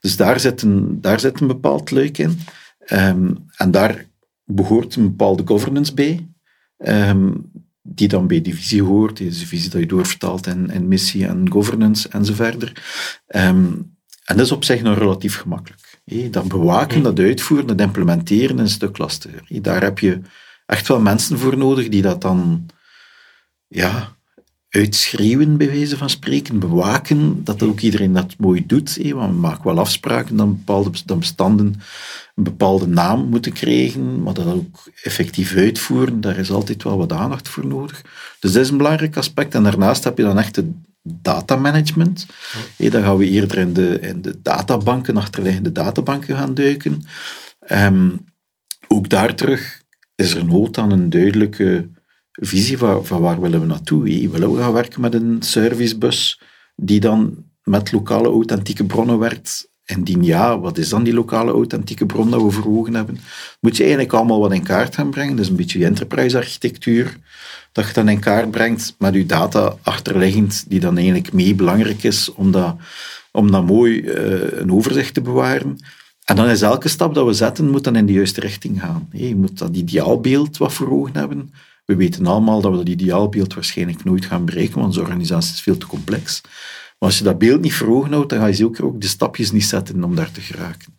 Dus 0.00 0.16
daar 0.16 0.40
zit 0.40 0.62
een, 0.62 1.00
daar 1.00 1.20
zit 1.20 1.40
een 1.40 1.46
bepaald 1.46 1.90
luik 1.90 2.18
in. 2.18 2.40
Ehm, 2.78 3.34
en 3.56 3.70
daar 3.70 4.06
behoort 4.44 4.96
een 4.96 5.02
bepaalde 5.02 5.42
governance 5.46 5.94
bij, 5.94 6.28
ehm, 6.76 7.30
die 7.82 8.08
dan 8.08 8.26
bij 8.26 8.40
die 8.40 8.54
visie 8.54 8.82
hoort. 8.82 9.16
Die 9.16 9.32
visie 9.32 9.70
dat 9.70 9.80
je 9.80 9.86
doorvertaalt 9.86 10.46
in, 10.46 10.70
in 10.70 10.88
missie 10.88 11.26
en 11.26 11.50
governance 11.50 12.08
enzovoort. 12.08 12.62
Um, 13.28 13.90
en 14.24 14.36
dat 14.36 14.46
is 14.46 14.52
op 14.52 14.64
zich 14.64 14.82
nog 14.82 14.98
relatief 14.98 15.36
gemakkelijk. 15.36 15.91
Dat 16.04 16.48
bewaken, 16.48 17.02
dat 17.02 17.18
uitvoeren, 17.18 17.66
dat 17.66 17.80
implementeren 17.80 18.58
een 18.58 18.68
stuk 18.68 18.98
lastiger. 18.98 19.62
Daar 19.62 19.82
heb 19.82 19.98
je 19.98 20.20
echt 20.66 20.88
wel 20.88 21.00
mensen 21.00 21.38
voor 21.38 21.56
nodig 21.56 21.88
die 21.88 22.02
dat 22.02 22.20
dan 22.20 22.66
ja, 23.66 24.16
uitschreeuwen, 24.68 25.56
bij 25.56 25.66
wijze 25.66 25.96
van 25.96 26.10
spreken, 26.10 26.58
bewaken, 26.58 27.44
dat 27.44 27.62
ook 27.62 27.80
iedereen 27.80 28.12
dat 28.12 28.34
mooi 28.38 28.66
doet. 28.66 28.96
Want 29.12 29.32
we 29.32 29.38
maken 29.38 29.64
wel 29.64 29.78
afspraken 29.78 30.36
dat 30.36 30.56
bepaalde 30.56 30.90
bestanden 31.18 31.80
een 32.34 32.44
bepaalde 32.44 32.86
naam 32.86 33.28
moeten 33.28 33.52
krijgen, 33.52 34.22
maar 34.22 34.34
dat 34.34 34.46
ook 34.46 34.90
effectief 35.02 35.54
uitvoeren, 35.54 36.20
daar 36.20 36.38
is 36.38 36.50
altijd 36.50 36.82
wel 36.82 36.98
wat 36.98 37.12
aandacht 37.12 37.48
voor 37.48 37.66
nodig. 37.66 38.02
Dus 38.40 38.52
dat 38.52 38.62
is 38.62 38.70
een 38.70 38.76
belangrijk 38.76 39.16
aspect. 39.16 39.54
En 39.54 39.62
daarnaast 39.62 40.04
heb 40.04 40.18
je 40.18 40.24
dan 40.24 40.38
echt 40.38 40.56
het 40.56 40.66
datamanagement. 41.02 42.26
Ja. 42.76 42.90
Dan 42.90 43.02
gaan 43.02 43.16
we 43.16 43.28
eerder 43.28 43.58
in 43.58 43.72
de, 43.72 44.00
in 44.00 44.22
de 44.22 44.42
databanken, 44.42 45.16
achterliggende 45.16 45.72
databanken 45.72 46.36
gaan 46.36 46.54
duiken. 46.54 47.02
Um, 47.72 48.24
ook 48.88 49.08
daar 49.08 49.34
terug 49.34 49.82
is 50.14 50.34
er 50.34 50.44
nood 50.44 50.78
aan 50.78 50.90
een 50.90 51.10
duidelijke 51.10 51.88
visie 52.32 52.78
van, 52.78 53.06
van 53.06 53.20
waar 53.20 53.40
willen 53.40 53.60
we 53.60 53.66
naartoe. 53.66 54.02
Willen 54.30 54.52
we 54.52 54.60
gaan 54.60 54.72
werken 54.72 55.00
met 55.00 55.14
een 55.14 55.42
servicebus 55.42 56.40
die 56.76 57.00
dan 57.00 57.44
met 57.62 57.92
lokale 57.92 58.28
authentieke 58.28 58.84
bronnen 58.84 59.18
werkt? 59.18 59.70
Indien 59.96 60.24
ja, 60.24 60.58
wat 60.58 60.78
is 60.78 60.88
dan 60.88 61.02
die 61.02 61.14
lokale 61.14 61.52
authentieke 61.52 62.06
bron 62.06 62.30
dat 62.30 62.42
we 62.42 62.50
voor 62.50 62.78
ogen 62.78 62.94
hebben? 62.94 63.18
Moet 63.60 63.76
je 63.76 63.82
eigenlijk 63.82 64.12
allemaal 64.12 64.40
wat 64.40 64.52
in 64.52 64.62
kaart 64.62 64.94
gaan 64.94 65.10
brengen. 65.10 65.36
Dat 65.36 65.44
is 65.44 65.50
een 65.50 65.56
beetje 65.56 65.78
je 65.78 65.84
enterprise 65.84 66.36
architectuur 66.36 67.16
dat 67.72 67.86
je 67.86 67.92
dan 67.92 68.08
in 68.08 68.20
kaart 68.20 68.50
brengt 68.50 68.94
met 68.98 69.14
je 69.14 69.26
data 69.26 69.76
achterliggend, 69.82 70.64
die 70.68 70.80
dan 70.80 70.96
eigenlijk 70.96 71.32
mee 71.32 71.54
belangrijk 71.54 72.02
is 72.02 72.32
om 72.32 72.50
dat, 72.50 72.76
om 73.30 73.50
dat 73.50 73.66
mooi 73.66 74.00
uh, 74.00 74.60
een 74.60 74.72
overzicht 74.72 75.14
te 75.14 75.20
bewaren. 75.20 75.78
En 76.24 76.36
dan 76.36 76.48
is 76.48 76.62
elke 76.62 76.88
stap 76.88 77.14
dat 77.14 77.26
we 77.26 77.32
zetten, 77.32 77.70
moet 77.70 77.84
dan 77.84 77.96
in 77.96 78.06
de 78.06 78.12
juiste 78.12 78.40
richting 78.40 78.80
gaan. 78.80 79.08
Je 79.12 79.36
moet 79.36 79.58
dat 79.58 79.76
ideaalbeeld 79.76 80.56
wat 80.56 80.72
voor 80.72 80.90
ogen 80.90 81.16
hebben. 81.16 81.52
We 81.84 81.96
weten 81.96 82.26
allemaal 82.26 82.60
dat 82.60 82.70
we 82.70 82.76
dat 82.76 82.88
ideaalbeeld 82.88 83.54
waarschijnlijk 83.54 84.04
nooit 84.04 84.24
gaan 84.24 84.44
bereiken, 84.44 84.74
want 84.74 84.86
onze 84.86 85.00
organisatie 85.00 85.54
is 85.54 85.60
veel 85.60 85.78
te 85.78 85.86
complex. 85.86 86.40
Maar 87.02 87.10
als 87.10 87.20
je 87.20 87.26
dat 87.26 87.38
beeld 87.38 87.60
niet 87.60 87.74
voor 87.74 87.88
ogen 87.88 88.12
houdt, 88.12 88.28
dan 88.28 88.38
ga 88.38 88.46
je 88.46 88.54
zeker 88.54 88.84
ook 88.84 89.00
de 89.00 89.06
stapjes 89.06 89.50
niet 89.50 89.64
zetten 89.64 90.04
om 90.04 90.14
daar 90.14 90.30
te 90.30 90.40
geraken. 90.40 90.98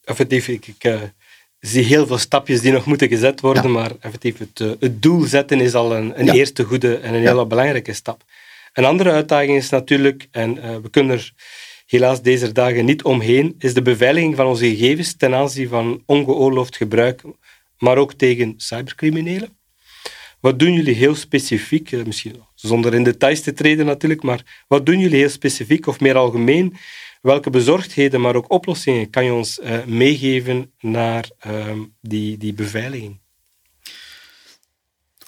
Effectief, 0.00 0.48
ik, 0.48 0.66
ik 0.66 0.84
uh, 0.84 1.02
zie 1.60 1.84
heel 1.84 2.06
veel 2.06 2.18
stapjes 2.18 2.60
die 2.60 2.72
nog 2.72 2.86
moeten 2.86 3.08
gezet 3.08 3.40
worden, 3.40 3.70
maar 3.70 3.92
effectief 4.00 4.38
het, 4.38 4.60
uh, 4.60 4.72
het, 4.78 5.02
doel 5.02 5.22
zetten 5.22 5.60
is 5.60 5.74
al 5.74 5.96
een, 5.96 6.20
een 6.20 6.28
eerste 6.28 6.64
goede 6.64 6.96
en 6.96 7.14
een 7.14 7.26
hele 7.26 7.46
belangrijke 7.46 7.92
stap. 7.92 8.24
Een 8.72 8.84
andere 8.84 9.10
uitdaging 9.10 9.56
is 9.56 9.68
natuurlijk, 9.68 10.28
en 10.30 10.56
uh, 10.56 10.76
we 10.76 10.90
kunnen 10.90 11.16
er 11.16 11.32
helaas 11.86 12.22
deze 12.22 12.52
dagen 12.52 12.84
niet 12.84 13.02
omheen, 13.02 13.54
is 13.58 13.74
de 13.74 13.82
beveiliging 13.82 14.36
van 14.36 14.46
onze 14.46 14.68
gegevens 14.68 15.16
ten 15.16 15.34
aanzien 15.34 15.68
van 15.68 16.02
ongeoorloofd 16.06 16.76
gebruik, 16.76 17.22
maar 17.78 17.98
ook 17.98 18.12
tegen 18.12 18.54
cybercriminelen. 18.56 19.56
Wat 20.44 20.58
doen 20.58 20.72
jullie 20.72 20.94
heel 20.94 21.14
specifiek, 21.14 21.92
eh, 21.92 22.04
misschien 22.04 22.36
zonder 22.54 22.94
in 22.94 23.02
details 23.02 23.40
te 23.40 23.52
treden 23.52 23.86
natuurlijk, 23.86 24.22
maar 24.22 24.64
wat 24.68 24.86
doen 24.86 24.98
jullie 24.98 25.18
heel 25.18 25.28
specifiek 25.28 25.86
of 25.86 26.00
meer 26.00 26.16
algemeen? 26.16 26.74
Welke 27.20 27.50
bezorgdheden, 27.50 28.20
maar 28.20 28.34
ook 28.34 28.50
oplossingen 28.52 29.10
kan 29.10 29.24
je 29.24 29.32
ons 29.32 29.58
uh, 29.58 29.84
meegeven 29.84 30.72
naar 30.80 31.30
uh, 31.46 31.70
die, 32.00 32.36
die 32.36 32.52
beveiliging? 32.52 33.20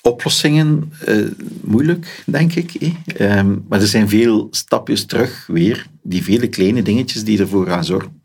Oplossingen, 0.02 0.92
uh, 1.08 1.30
moeilijk, 1.60 2.22
denk 2.26 2.54
ik. 2.54 2.74
Eh? 2.74 3.38
Um, 3.38 3.64
maar 3.68 3.80
er 3.80 3.86
zijn 3.86 4.08
veel 4.08 4.48
stapjes 4.50 5.04
terug 5.04 5.46
weer, 5.46 5.86
die 6.02 6.22
vele 6.22 6.48
kleine 6.48 6.82
dingetjes 6.82 7.24
die 7.24 7.38
ervoor 7.38 7.66
gaan 7.66 7.84
zorgen 7.84 8.20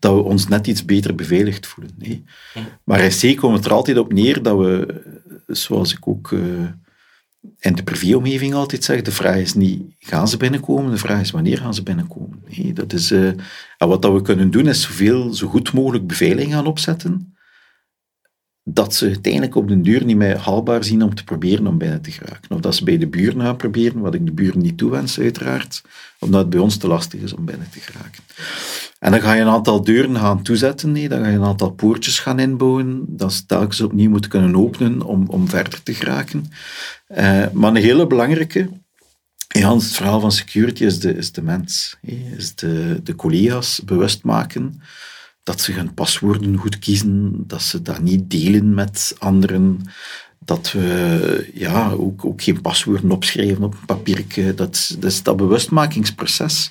dat 0.00 0.14
we 0.14 0.20
ons 0.20 0.48
net 0.48 0.66
iets 0.66 0.84
beter 0.84 1.14
beveiligd 1.14 1.66
voelen. 1.66 1.94
Nee. 1.98 2.24
Maar 2.84 3.00
in 3.00 3.34
C 3.34 3.36
komt 3.36 3.56
het 3.56 3.64
er 3.64 3.72
altijd 3.72 3.98
op 3.98 4.12
neer 4.12 4.42
dat 4.42 4.58
we, 4.58 5.02
zoals 5.50 5.92
ik 5.92 6.08
ook 6.08 6.32
in 7.58 7.74
de 7.74 7.82
privéomgeving 7.82 8.54
altijd 8.54 8.84
zeg, 8.84 9.02
de 9.02 9.12
vraag 9.12 9.36
is 9.36 9.54
niet 9.54 9.82
gaan 9.98 10.28
ze 10.28 10.36
binnenkomen, 10.36 10.90
de 10.90 10.98
vraag 10.98 11.20
is 11.20 11.30
wanneer 11.30 11.58
gaan 11.58 11.74
ze 11.74 11.82
binnenkomen. 11.82 12.42
Nee, 12.48 12.72
dat 12.72 12.92
is, 12.92 13.12
uh, 13.12 13.26
en 13.78 13.88
wat 13.88 14.02
dat 14.02 14.12
we 14.12 14.22
kunnen 14.22 14.50
doen 14.50 14.68
is 14.68 14.82
zoveel, 14.82 15.34
zo 15.34 15.48
goed 15.48 15.72
mogelijk 15.72 16.06
beveiliging 16.06 16.52
gaan 16.52 16.66
opzetten, 16.66 17.34
dat 18.64 18.94
ze 18.94 19.06
uiteindelijk 19.06 19.54
op 19.54 19.68
den 19.68 19.82
duur 19.82 20.04
niet 20.04 20.16
meer 20.16 20.38
haalbaar 20.38 20.84
zien 20.84 21.02
om 21.02 21.14
te 21.14 21.24
proberen 21.24 21.66
om 21.66 21.78
binnen 21.78 22.02
te 22.02 22.10
geraken. 22.10 22.50
Of 22.50 22.60
dat 22.60 22.74
ze 22.74 22.84
bij 22.84 22.98
de 22.98 23.06
buren 23.06 23.40
gaan 23.40 23.56
proberen, 23.56 24.00
wat 24.00 24.14
ik 24.14 24.26
de 24.26 24.32
buren 24.32 24.60
niet 24.60 24.78
toewens 24.78 25.18
uiteraard, 25.18 25.82
omdat 26.18 26.40
het 26.40 26.50
bij 26.50 26.60
ons 26.60 26.76
te 26.76 26.86
lastig 26.86 27.20
is 27.20 27.34
om 27.34 27.44
binnen 27.44 27.70
te 27.70 27.80
geraken. 27.80 28.22
En 28.98 29.10
dan 29.10 29.20
ga 29.20 29.32
je 29.32 29.40
een 29.40 29.48
aantal 29.48 29.84
deuren 29.84 30.16
gaan 30.16 30.42
toezetten, 30.42 30.92
nee, 30.92 31.08
dan 31.08 31.22
ga 31.22 31.28
je 31.28 31.36
een 31.36 31.44
aantal 31.44 31.70
poortjes 31.70 32.18
gaan 32.18 32.38
inbouwen, 32.38 33.04
dat 33.08 33.32
ze 33.32 33.46
telkens 33.46 33.80
opnieuw 33.80 34.10
moeten 34.10 34.30
kunnen 34.30 34.56
openen 34.56 35.02
om, 35.02 35.28
om 35.28 35.48
verder 35.48 35.82
te 35.82 35.94
geraken. 35.94 36.50
Uh, 37.08 37.44
maar 37.52 37.70
een 37.70 37.76
hele 37.76 38.06
belangrijke, 38.06 38.68
in 39.54 39.66
het 39.66 39.84
verhaal 39.84 40.20
van 40.20 40.32
security 40.32 40.84
is 40.84 41.00
de, 41.00 41.14
is 41.16 41.32
de 41.32 41.42
mens, 41.42 41.96
is 42.36 42.54
de, 42.54 43.00
de 43.02 43.14
collega's 43.14 43.82
bewust 43.84 44.24
maken 44.24 44.80
dat 45.50 45.60
ze 45.60 45.72
hun 45.72 45.94
paswoorden 45.94 46.56
goed 46.56 46.78
kiezen, 46.78 47.44
dat 47.46 47.62
ze 47.62 47.82
dat 47.82 48.00
niet 48.00 48.30
delen 48.30 48.74
met 48.74 49.14
anderen, 49.18 49.80
dat 50.38 50.72
we 50.72 51.50
ja, 51.54 51.90
ook, 51.90 52.24
ook 52.24 52.42
geen 52.42 52.60
paswoorden 52.60 53.10
opschrijven 53.10 53.62
op 53.62 53.72
een 53.72 53.86
papiertje. 53.86 54.54
Dat, 54.54 54.96
dat 54.98 55.10
is 55.10 55.22
dat 55.22 55.36
bewustmakingsproces 55.36 56.70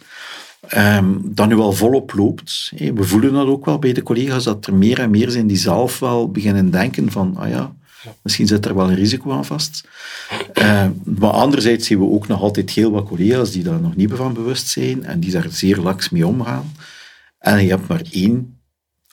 um, 0.75 1.21
dat 1.24 1.48
nu 1.48 1.55
al 1.55 1.71
volop 1.71 2.13
loopt. 2.13 2.71
We 2.75 3.03
voelen 3.03 3.33
dat 3.33 3.48
ook 3.48 3.65
wel 3.65 3.79
bij 3.79 3.93
de 3.93 4.03
collega's, 4.03 4.43
dat 4.43 4.67
er 4.67 4.74
meer 4.74 5.00
en 5.00 5.09
meer 5.09 5.29
zijn 5.29 5.48
die 5.48 5.57
zelf 5.57 6.00
wel 6.00 6.31
beginnen 6.31 6.71
denken 6.71 7.12
van, 7.12 7.38
ah 7.38 7.50
ja, 7.50 7.77
Misschien 8.21 8.48
zit 8.48 8.65
er 8.65 8.75
wel 8.75 8.89
een 8.89 8.95
risico 8.95 9.31
aan 9.31 9.45
vast. 9.45 9.88
Uh, 10.53 10.88
maar 11.03 11.31
anderzijds 11.31 11.88
zien 11.88 12.00
we 12.00 12.05
ook 12.05 12.27
nog 12.27 12.41
altijd 12.41 12.69
heel 12.69 12.91
wat 12.91 13.05
collega's 13.05 13.51
die 13.51 13.63
daar 13.63 13.81
nog 13.81 13.95
niet 13.95 14.12
van 14.13 14.33
bewust 14.33 14.67
zijn 14.67 15.05
en 15.05 15.19
die 15.19 15.31
daar 15.31 15.48
zeer 15.50 15.77
laks 15.77 16.09
mee 16.09 16.27
omgaan. 16.27 16.71
En 17.39 17.63
je 17.63 17.69
hebt 17.69 17.88
maar 17.88 18.01
één 18.12 18.59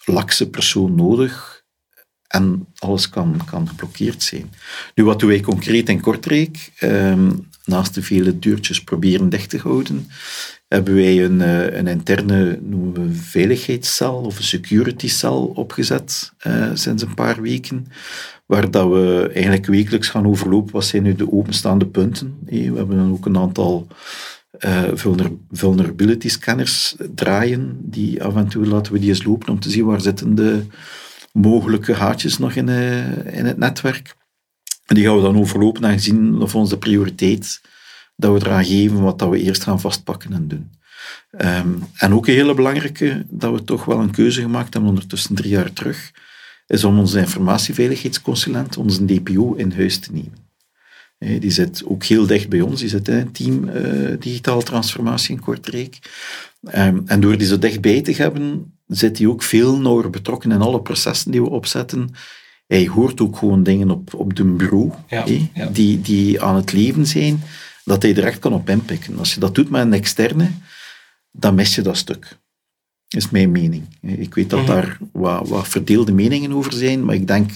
lakse 0.06 0.50
persoon 0.50 0.94
nodig 0.94 1.64
en 2.26 2.66
alles 2.78 3.08
kan, 3.08 3.40
kan 3.50 3.68
geblokkeerd 3.68 4.22
zijn. 4.22 4.52
Nu, 4.94 5.04
wat 5.04 5.20
doen 5.20 5.28
wij 5.28 5.40
concreet 5.40 5.88
in 5.88 6.00
Kortrijk? 6.00 6.72
Ehm, 6.78 7.30
naast 7.64 7.94
de 7.94 8.02
vele 8.02 8.38
deurtjes 8.38 8.84
proberen 8.84 9.28
dicht 9.28 9.50
te 9.50 9.58
houden, 9.58 10.08
hebben 10.68 10.94
wij 10.94 11.24
een, 11.24 11.40
eh, 11.40 11.76
een 11.76 11.86
interne 11.86 12.58
noemen 12.62 12.92
we 12.92 13.14
veiligheidscel 13.14 14.14
of 14.14 14.36
een 14.36 14.44
security 14.44 15.08
cel 15.08 15.44
opgezet 15.44 16.32
uh, 16.46 16.70
sinds 16.74 17.02
een 17.02 17.14
paar 17.14 17.42
weken, 17.42 17.86
waar 18.46 18.70
dat 18.70 18.88
we 18.88 19.30
eigenlijk 19.34 19.66
wekelijks 19.66 20.08
gaan 20.08 20.26
overlopen 20.26 20.72
wat 20.72 20.84
zijn 20.84 21.02
nu 21.02 21.14
de 21.14 21.32
openstaande 21.32 21.86
punten. 21.86 22.38
We 22.44 22.56
hebben 22.56 22.96
dan 22.96 23.12
ook 23.12 23.26
een 23.26 23.38
aantal 23.38 23.86
uh, 24.60 24.82
vulnerability 25.50 26.28
scanners 26.28 26.96
draaien, 27.14 27.78
die 27.82 28.22
af 28.22 28.36
en 28.36 28.48
toe 28.48 28.66
laten 28.66 28.92
we 28.92 28.98
die 28.98 29.08
eens 29.08 29.24
lopen 29.24 29.48
om 29.48 29.60
te 29.60 29.70
zien 29.70 29.84
waar 29.84 30.00
zitten 30.00 30.34
de 30.34 30.62
mogelijke 31.32 31.94
haatjes 31.94 32.38
nog 32.38 32.54
in, 32.54 32.68
in 32.68 33.46
het 33.46 33.58
netwerk. 33.58 34.14
En 34.86 34.94
die 34.94 35.04
gaan 35.04 35.16
we 35.16 35.22
dan 35.22 35.38
overlopen 35.38 35.84
en 35.84 36.00
zien 36.00 36.40
of 36.40 36.54
onze 36.54 36.78
prioriteit 36.78 37.60
dat 38.16 38.32
we 38.32 38.46
eraan 38.46 38.64
geven 38.64 39.02
wat 39.02 39.18
dat 39.18 39.28
we 39.28 39.40
eerst 39.40 39.62
gaan 39.62 39.80
vastpakken 39.80 40.32
en 40.32 40.48
doen. 40.48 40.70
Ehm, 41.30 41.74
en 41.96 42.14
ook 42.14 42.26
een 42.26 42.34
hele 42.34 42.54
belangrijke, 42.54 43.26
dat 43.28 43.52
we 43.52 43.64
toch 43.64 43.84
wel 43.84 44.00
een 44.00 44.10
keuze 44.10 44.40
gemaakt 44.40 44.72
hebben 44.72 44.90
ondertussen 44.90 45.34
drie 45.34 45.50
jaar 45.50 45.72
terug, 45.72 46.12
is 46.66 46.84
om 46.84 46.98
onze 46.98 47.18
informatieveiligheidsconsulent, 47.18 48.76
onze 48.76 49.04
DPO, 49.04 49.54
in 49.54 49.72
huis 49.72 49.98
te 49.98 50.12
nemen. 50.12 50.45
Die 51.18 51.50
zit 51.50 51.82
ook 51.84 52.04
heel 52.04 52.26
dicht 52.26 52.48
bij 52.48 52.60
ons, 52.60 52.80
die 52.80 52.88
zit 52.88 53.08
in 53.08 53.14
het 53.14 53.34
team 53.34 53.68
uh, 53.68 54.20
digitale 54.20 54.62
transformatie 54.62 55.34
in 55.34 55.40
Kortrijk. 55.40 55.98
Um, 56.74 57.02
en 57.06 57.20
door 57.20 57.38
die 57.38 57.46
zo 57.46 57.58
dichtbij 57.58 58.02
te 58.02 58.12
hebben, 58.12 58.74
zit 58.86 59.18
hij 59.18 59.26
ook 59.26 59.42
veel 59.42 59.78
nauwer 59.78 60.10
betrokken 60.10 60.50
in 60.52 60.60
alle 60.60 60.80
processen 60.80 61.30
die 61.30 61.42
we 61.42 61.48
opzetten. 61.48 62.10
Hij 62.66 62.86
hoort 62.86 63.20
ook 63.20 63.36
gewoon 63.36 63.62
dingen 63.62 63.90
op, 63.90 64.14
op 64.14 64.36
de 64.36 64.44
bureau, 64.44 64.92
Die, 65.72 66.00
die 66.00 66.42
aan 66.42 66.56
het 66.56 66.72
leven 66.72 67.06
zijn 67.06 67.42
dat 67.84 68.02
hij 68.02 68.12
direct 68.12 68.38
kan 68.38 68.52
op 68.52 68.68
inpikken. 68.68 69.18
Als 69.18 69.34
je 69.34 69.40
dat 69.40 69.54
doet 69.54 69.70
met 69.70 69.82
een 69.82 69.92
externe, 69.92 70.50
dan 71.30 71.54
mis 71.54 71.74
je 71.74 71.82
dat 71.82 71.96
stuk. 71.96 72.38
Dat 73.08 73.22
is 73.22 73.30
mijn 73.30 73.50
mening. 73.50 73.98
Ik 74.00 74.34
weet 74.34 74.50
dat 74.50 74.60
mhm. 74.60 74.68
daar 74.68 74.98
wat, 75.12 75.48
wat 75.48 75.68
verdeelde 75.68 76.12
meningen 76.12 76.52
over 76.52 76.72
zijn, 76.72 77.04
maar 77.04 77.14
ik 77.14 77.26
denk, 77.26 77.50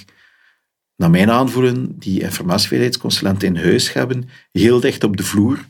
naar 1.00 1.10
mijn 1.10 1.30
aanvoelen, 1.30 1.98
die 1.98 2.20
informatieveiligheidsconsulenten 2.20 3.48
in 3.48 3.62
huis 3.62 3.92
hebben, 3.92 4.28
heel 4.52 4.80
dicht 4.80 5.04
op 5.04 5.16
de 5.16 5.22
vloer, 5.22 5.66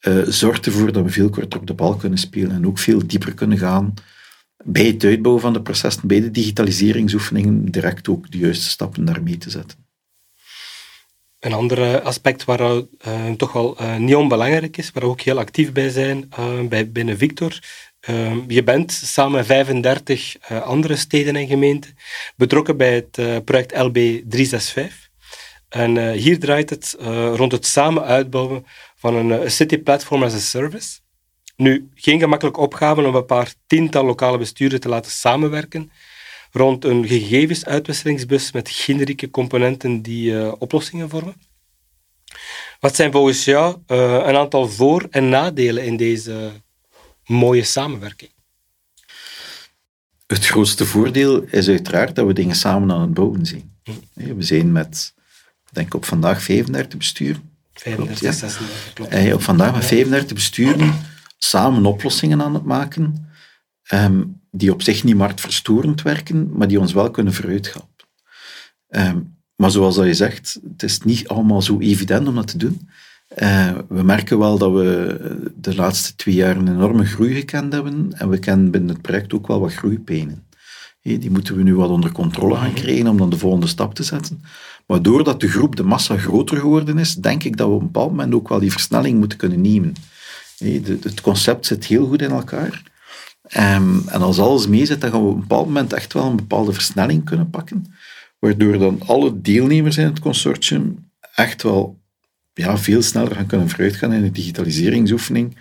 uh, 0.00 0.22
zorgt 0.26 0.66
ervoor 0.66 0.92
dat 0.92 1.04
we 1.04 1.10
veel 1.10 1.30
korter 1.30 1.60
op 1.60 1.66
de 1.66 1.74
bal 1.74 1.96
kunnen 1.96 2.18
spelen 2.18 2.50
en 2.50 2.66
ook 2.66 2.78
veel 2.78 3.06
dieper 3.06 3.34
kunnen 3.34 3.58
gaan 3.58 3.94
bij 4.64 4.84
het 4.84 5.04
uitbouwen 5.04 5.42
van 5.42 5.52
de 5.52 5.62
processen, 5.62 6.08
bij 6.08 6.20
de 6.20 6.30
digitaliseringsoefeningen, 6.30 7.70
direct 7.70 8.08
ook 8.08 8.30
de 8.30 8.38
juiste 8.38 8.70
stappen 8.70 9.04
daarmee 9.04 9.38
te 9.38 9.50
zetten. 9.50 9.78
Een 11.38 11.52
ander 11.52 12.00
aspect 12.00 12.44
waar 12.44 12.60
uh, 12.60 12.84
toch 13.36 13.52
wel 13.52 13.80
uh, 13.80 13.96
niet 13.96 14.14
onbelangrijk 14.14 14.76
is, 14.76 14.90
waar 14.90 15.02
we 15.02 15.08
ook 15.08 15.20
heel 15.20 15.38
actief 15.38 15.72
bij 15.72 15.88
zijn 15.88 16.28
bij, 16.68 16.90
binnen 16.90 17.18
Victor. 17.18 17.58
Je 18.46 18.62
bent 18.64 18.92
samen 18.92 19.32
met 19.32 19.46
35 19.46 20.36
andere 20.48 20.96
steden 20.96 21.36
en 21.36 21.46
gemeenten 21.46 21.96
betrokken 22.36 22.76
bij 22.76 22.94
het 22.94 23.44
project 23.44 23.76
LB 23.76 23.94
365. 23.94 25.08
En 25.68 26.12
hier 26.12 26.38
draait 26.38 26.70
het 26.70 26.96
rond 27.34 27.52
het 27.52 27.66
samen 27.66 28.04
uitbouwen 28.04 28.66
van 28.96 29.14
een 29.14 29.50
City 29.50 29.78
Platform 29.78 30.22
as 30.22 30.34
a 30.34 30.38
Service. 30.38 30.98
Nu, 31.56 31.90
geen 31.94 32.18
gemakkelijke 32.18 32.60
opgave 32.60 33.06
om 33.06 33.14
een 33.14 33.26
paar 33.26 33.54
tiental 33.66 34.04
lokale 34.04 34.38
besturen 34.38 34.80
te 34.80 34.88
laten 34.88 35.10
samenwerken 35.10 35.90
rond 36.52 36.84
een 36.84 37.06
gegevensuitwisselingsbus 37.06 38.52
met 38.52 38.70
generieke 38.70 39.30
componenten 39.30 40.02
die 40.02 40.58
oplossingen 40.60 41.08
vormen. 41.08 41.40
Wat 42.80 42.96
zijn 42.96 43.12
volgens 43.12 43.44
jou 43.44 43.76
een 43.86 44.36
aantal 44.36 44.68
voor- 44.68 45.06
en 45.10 45.28
nadelen 45.28 45.84
in 45.84 45.96
deze 45.96 46.50
mooie 47.30 47.64
samenwerking? 47.64 48.30
Het 50.26 50.46
grootste 50.46 50.86
voordeel 50.86 51.42
is 51.42 51.68
uiteraard 51.68 52.14
dat 52.14 52.26
we 52.26 52.32
dingen 52.32 52.56
samen 52.56 52.92
aan 52.92 53.00
het 53.00 53.14
bouwen 53.14 53.46
zijn. 53.46 53.76
Hm. 53.82 54.34
We 54.36 54.42
zijn 54.42 54.72
met, 54.72 55.14
denk 55.70 55.86
ik 55.86 55.94
op 55.94 56.04
vandaag 56.04 56.42
35 56.42 56.98
besturen. 56.98 57.50
35, 57.72 58.18
klopt, 58.18 58.38
36, 58.38 58.92
klopt. 58.92 59.32
Op 59.32 59.42
vandaag 59.42 59.74
met 59.74 59.84
35 59.84 60.34
besturen 60.34 60.94
samen 61.38 61.86
oplossingen 61.86 62.42
aan 62.42 62.54
het 62.54 62.64
maken. 62.64 63.28
Um, 63.92 64.40
die 64.50 64.72
op 64.72 64.82
zich 64.82 65.04
niet 65.04 65.16
marktverstorend 65.16 66.02
werken, 66.02 66.50
maar 66.52 66.68
die 66.68 66.80
ons 66.80 66.92
wel 66.92 67.10
kunnen 67.10 67.32
vooruithelpen. 67.32 68.06
Um, 68.88 69.38
maar 69.56 69.70
zoals 69.70 69.94
dat 69.94 70.06
je 70.06 70.14
zegt, 70.14 70.58
het 70.70 70.82
is 70.82 71.00
niet 71.00 71.28
allemaal 71.28 71.62
zo 71.62 71.78
evident 71.78 72.28
om 72.28 72.34
dat 72.34 72.46
te 72.46 72.58
doen. 72.58 72.88
Uh, 73.38 73.78
we 73.88 74.02
merken 74.02 74.38
wel 74.38 74.58
dat 74.58 74.72
we 74.72 75.50
de 75.56 75.74
laatste 75.74 76.16
twee 76.16 76.34
jaar 76.34 76.56
een 76.56 76.68
enorme 76.68 77.04
groei 77.04 77.34
gekend 77.34 77.72
hebben 77.72 78.12
en 78.12 78.28
we 78.28 78.38
kennen 78.38 78.70
binnen 78.70 78.90
het 78.90 79.02
project 79.02 79.32
ook 79.34 79.46
wel 79.46 79.60
wat 79.60 79.74
groeipijnen. 79.74 80.44
Die 81.02 81.30
moeten 81.30 81.56
we 81.56 81.62
nu 81.62 81.74
wat 81.74 81.90
onder 81.90 82.12
controle 82.12 82.56
gaan 82.56 82.72
krijgen 82.72 83.06
om 83.06 83.16
dan 83.16 83.30
de 83.30 83.38
volgende 83.38 83.66
stap 83.66 83.94
te 83.94 84.02
zetten. 84.02 84.42
Maar 84.86 85.02
doordat 85.02 85.40
de 85.40 85.48
groep, 85.48 85.76
de 85.76 85.82
massa 85.82 86.16
groter 86.16 86.56
geworden 86.56 86.98
is, 86.98 87.14
denk 87.14 87.44
ik 87.44 87.56
dat 87.56 87.68
we 87.68 87.74
op 87.74 87.80
een 87.80 87.86
bepaald 87.86 88.10
moment 88.10 88.34
ook 88.34 88.48
wel 88.48 88.58
die 88.58 88.72
versnelling 88.72 89.18
moeten 89.18 89.38
kunnen 89.38 89.60
nemen. 89.60 89.94
Het 91.00 91.20
concept 91.20 91.66
zit 91.66 91.86
heel 91.86 92.06
goed 92.06 92.22
in 92.22 92.30
elkaar. 92.30 92.82
Um, 93.56 94.02
en 94.08 94.20
als 94.20 94.38
alles 94.38 94.66
mee 94.66 94.86
zit, 94.86 95.00
dan 95.00 95.10
gaan 95.10 95.22
we 95.22 95.28
op 95.28 95.34
een 95.34 95.40
bepaald 95.40 95.66
moment 95.66 95.92
echt 95.92 96.12
wel 96.12 96.26
een 96.26 96.36
bepaalde 96.36 96.72
versnelling 96.72 97.24
kunnen 97.24 97.50
pakken, 97.50 97.94
waardoor 98.38 98.78
dan 98.78 99.00
alle 99.06 99.40
deelnemers 99.40 99.96
in 99.96 100.04
het 100.04 100.20
consortium 100.20 101.10
echt 101.34 101.62
wel 101.62 101.99
ja, 102.60 102.78
veel 102.78 103.02
sneller 103.02 103.34
gaan 103.34 103.46
kunnen 103.46 103.68
vooruitgaan 103.68 104.12
in 104.12 104.22
de 104.22 104.30
digitaliseringsoefening. 104.30 105.56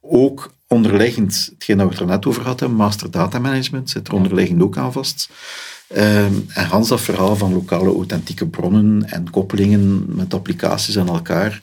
Ook 0.00 0.54
onderliggend, 0.66 1.50
hetgeen 1.52 1.76
dat 1.76 1.86
we 1.86 1.92
het 1.92 2.02
er 2.02 2.08
net 2.08 2.26
over 2.26 2.42
hadden, 2.42 2.74
master 2.74 3.10
data 3.10 3.38
management, 3.38 3.90
zit 3.90 4.08
er 4.08 4.14
onderliggend 4.14 4.62
ook 4.62 4.76
aan 4.76 4.92
vast. 4.92 5.30
Um, 5.96 6.46
en 6.48 6.66
Hans 6.66 6.88
dat 6.88 7.00
verhaal 7.00 7.36
van 7.36 7.52
lokale 7.52 7.94
authentieke 7.94 8.46
bronnen 8.46 9.04
en 9.04 9.30
koppelingen 9.30 10.16
met 10.16 10.34
applicaties 10.34 10.98
aan 10.98 11.08
elkaar, 11.08 11.62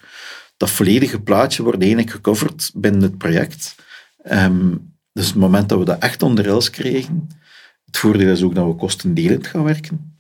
dat 0.58 0.70
volledige 0.70 1.20
plaatje 1.20 1.64
wordt 1.64 1.82
eigenlijk 1.82 2.12
gecoverd 2.12 2.72
binnen 2.76 3.02
het 3.02 3.18
project. 3.18 3.76
Um, 4.32 4.94
dus 5.14 5.28
het 5.28 5.36
moment 5.36 5.70
dat 5.70 5.80
we 5.80 5.86
dat 5.86 6.00
echt 6.00 6.22
onder 6.22 6.46
rails 6.46 6.70
kregen, 6.70 7.30
het 7.86 7.98
voordeel 7.98 8.32
is 8.32 8.44
ook 8.44 8.56
dat 8.56 8.66
we 8.66 8.76
kostendelend 8.76 9.48
gaan 9.48 9.64
werken. 9.64 10.13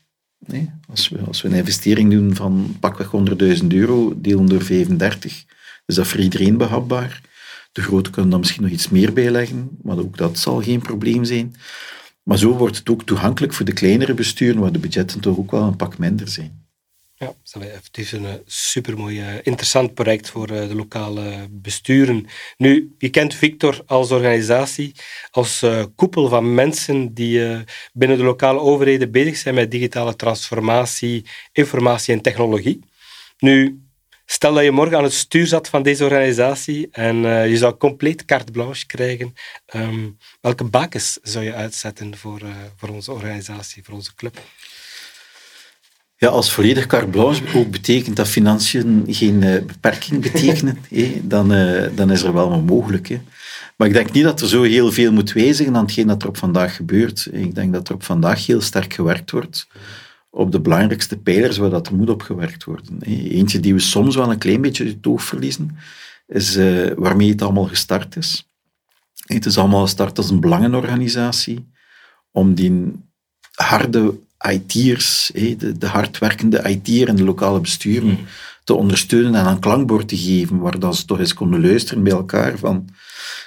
Nee, 0.46 0.70
als, 0.88 1.10
we, 1.10 1.20
als 1.20 1.42
we 1.42 1.48
een 1.48 1.56
investering 1.56 2.12
doen 2.12 2.36
van 2.36 2.76
pakweg 2.80 3.12
100.000 3.62 3.68
euro, 3.68 4.14
delen 4.22 4.46
door 4.46 4.62
35, 4.62 5.44
is 5.86 5.96
dat 5.96 6.08
voor 6.08 6.20
iedereen 6.20 6.58
behapbaar. 6.58 7.22
De 7.72 7.82
grote 7.82 8.10
kunnen 8.10 8.32
dan 8.32 8.40
misschien 8.40 8.64
nog 8.64 8.72
iets 8.72 8.90
meer 8.90 9.14
bijleggen, 9.14 9.70
maar 9.82 9.98
ook 9.98 10.18
dat 10.18 10.40
zal 10.40 10.62
geen 10.62 10.82
probleem 10.82 11.24
zijn. 11.24 11.56
Maar 12.24 12.38
zo 12.38 12.58
wordt 12.58 12.78
het 12.78 12.90
ook 12.90 13.04
toegankelijk 13.04 13.54
voor 13.54 13.66
de 13.66 13.74
kleinere 13.74 14.14
besturen, 14.14 14.62
waar 14.62 14.72
de 14.72 14.80
budgetten 14.80 15.20
toch 15.20 15.38
ook 15.38 15.52
wel 15.52 15.64
een 15.64 15.76
pak 15.76 15.98
minder 15.98 16.28
zijn. 16.28 16.63
Ja, 17.16 17.34
het 17.60 17.98
is 17.98 18.12
een 18.12 18.26
eh, 18.26 18.34
supermooi, 18.46 19.20
uh, 19.20 19.36
interessant 19.44 19.94
project 19.94 20.30
voor 20.30 20.52
uh, 20.52 20.68
de 20.68 20.76
lokale 20.76 21.48
besturen. 21.50 22.28
Nu, 22.58 22.96
je 22.98 23.10
kent 23.10 23.36
Victor 23.36 23.84
als 23.86 24.12
organisatie, 24.12 24.96
als 25.32 25.66
koepel 25.96 26.28
van 26.30 26.54
mensen 26.54 27.14
die 27.14 27.64
binnen 27.94 28.18
de 28.18 28.24
lokale 28.24 28.60
overheden 28.60 29.12
bezig 29.12 29.38
zijn 29.38 29.56
met 29.56 29.72
digitale 29.72 30.16
transformatie, 30.16 31.26
informatie 31.52 32.14
en 32.14 32.22
technologie. 32.22 32.80
Nu, 33.38 33.82
stel 34.26 34.54
dat 34.54 34.64
je 34.64 34.72
morgen 34.72 34.98
aan 34.98 35.04
het 35.04 35.14
stuur 35.14 35.48
zat 35.48 35.70
van 35.70 35.84
deze 35.84 36.04
organisatie 36.04 36.88
en 36.92 37.16
je 37.50 37.58
zou 37.58 37.78
compleet 37.78 38.26
carte 38.26 38.52
blanche 38.52 38.86
krijgen. 38.86 39.34
Um, 39.76 40.18
welke 40.42 40.64
bakens 40.64 41.20
zou 41.22 41.46
je 41.46 41.54
uitzetten 41.54 42.18
voor, 42.18 42.42
voor 42.76 42.90
onze 42.90 43.12
organisatie, 43.12 43.84
voor 43.84 43.94
onze 43.94 44.16
club? 44.16 44.42
Ja, 46.24 46.30
als 46.30 46.54
volledig 46.54 46.88
carte 46.88 47.08
blanche 47.08 47.58
ook 47.58 47.72
betekent 47.72 48.16
dat 48.16 48.28
financiën 48.28 49.04
geen 49.08 49.42
uh, 49.42 49.66
beperking 49.66 50.22
betekenen, 50.22 50.78
dan, 51.34 51.54
uh, 51.54 51.84
dan 51.96 52.12
is 52.12 52.22
er 52.22 52.34
wel 52.34 52.50
wat 52.50 52.66
mogelijk. 52.66 53.20
Maar 53.78 53.88
ik 53.88 53.94
denk 53.94 54.12
niet 54.12 54.24
dat 54.24 54.42
er 54.42 54.48
zo 54.48 54.62
heel 54.62 54.92
veel 54.92 55.12
moet 55.12 55.32
wijzigen 55.32 55.76
aan 55.76 55.84
hetgeen 55.84 56.08
dat 56.08 56.22
er 56.22 56.28
op 56.28 56.38
vandaag 56.38 56.76
gebeurt. 56.76 57.28
Ik 57.32 57.56
denk 57.56 57.74
dat 57.74 57.88
er 57.88 57.94
op 57.94 58.04
vandaag 58.04 58.46
heel 58.46 58.62
sterk 58.62 58.94
gewerkt 58.94 59.32
wordt 59.32 59.68
op 60.30 60.52
de 60.52 60.60
belangrijkste 60.60 61.18
pijlers 61.18 61.58
waar 61.58 61.70
dat 61.70 61.88
er 61.88 61.96
moet 61.96 62.10
op 62.10 62.22
gewerkt 62.22 62.64
worden. 62.64 63.02
Eentje 63.02 63.60
die 63.60 63.74
we 63.74 63.80
soms 63.80 64.16
wel 64.16 64.32
een 64.32 64.38
klein 64.38 64.62
beetje 64.62 64.84
uit 64.84 64.94
het 64.94 65.08
oog 65.08 65.24
verliezen, 65.24 65.78
is 66.28 66.58
uh, 66.58 66.92
waarmee 66.96 67.30
het 67.30 67.42
allemaal 67.42 67.68
gestart 67.68 68.16
is. 68.16 68.50
Het 69.26 69.46
is 69.46 69.58
allemaal 69.58 69.82
gestart 69.82 70.18
als 70.18 70.30
een 70.30 70.40
belangenorganisatie 70.40 71.68
om 72.32 72.54
die 72.54 72.92
harde 73.52 74.14
IT'ers, 74.52 75.32
de, 75.34 75.78
de 75.78 75.88
hardwerkende 75.88 76.64
IT'er 76.70 77.08
en 77.08 77.16
de 77.16 77.24
lokale 77.24 77.60
besturen, 77.60 78.08
Mm. 78.10 78.18
te 78.64 78.74
ondersteunen 78.74 79.36
en 79.36 79.46
een 79.46 79.60
klankbord 79.60 80.08
te 80.08 80.18
geven, 80.18 80.60
waar 80.60 80.80
dat 80.80 80.96
ze 80.96 81.06
toch 81.06 81.20
eens 81.20 81.34
konden 81.34 81.62
luisteren 81.62 82.04
bij 82.04 82.12
elkaar 82.14 82.58
van 82.58 82.90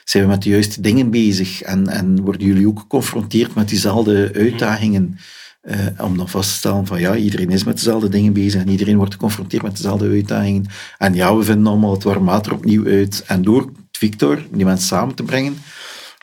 zijn 0.04 0.22
we 0.22 0.28
met 0.28 0.42
de 0.42 0.50
juiste 0.50 0.80
dingen 0.80 1.10
bezig 1.10 1.62
en, 1.62 1.86
en 1.88 2.20
worden 2.20 2.46
jullie 2.46 2.68
ook 2.68 2.78
geconfronteerd 2.78 3.54
met 3.54 3.68
diezelfde 3.68 4.30
uitdagingen 4.34 5.18
eh, 5.60 5.78
om 5.98 6.16
dan 6.16 6.28
vast 6.28 6.50
te 6.50 6.56
stellen 6.56 6.86
van 6.86 7.00
ja, 7.00 7.16
iedereen 7.16 7.50
is 7.50 7.64
met 7.64 7.76
dezelfde 7.76 8.08
dingen 8.08 8.32
bezig 8.32 8.60
en 8.60 8.68
iedereen 8.68 8.96
wordt 8.96 9.12
geconfronteerd 9.12 9.62
met 9.62 9.76
dezelfde 9.76 10.08
uitdagingen 10.08 10.66
en 10.98 11.14
ja, 11.14 11.36
we 11.36 11.44
vinden 11.44 11.66
allemaal 11.66 11.92
het 11.92 12.02
warm 12.02 12.24
water 12.24 12.52
opnieuw 12.52 12.86
uit 12.86 13.24
en 13.26 13.42
door 13.42 13.72
Victor, 13.92 14.46
die 14.50 14.64
mensen 14.64 14.86
samen 14.86 15.14
te 15.14 15.22
brengen, 15.22 15.58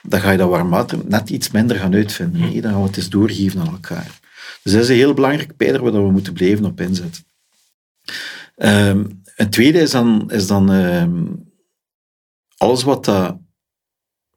dan 0.02 0.20
ga 0.20 0.32
je 0.32 0.38
dat 0.38 0.50
warm 0.50 0.70
water 0.70 0.98
net 1.08 1.30
iets 1.30 1.52
minder 1.52 1.78
gaan 1.78 1.94
uitvinden. 1.94 2.42
Nee, 2.42 2.62
dan 2.62 2.72
gaan 2.72 2.82
we 2.82 2.88
het 2.88 2.98
eens 2.98 3.10
doorgeven 3.10 3.60
aan 3.60 3.68
elkaar. 3.68 4.20
Dus 4.64 4.72
dat 4.72 4.82
is 4.82 4.90
een 4.90 4.96
heel 4.96 5.14
belangrijk 5.14 5.58
pijler 5.58 5.84
waar 5.84 5.92
we 5.92 6.12
moeten 6.12 6.34
blijven 6.34 6.66
op 6.66 6.82
inzetten. 6.82 7.24
Ehm, 8.56 9.06
een 9.36 9.50
tweede 9.50 9.80
is 9.80 9.92
dan, 9.92 10.32
is 10.32 10.48
dan 10.48 10.72
ehm, 10.72 11.26
alles 12.58 12.84
wat 12.84 13.06
dat 13.06 13.38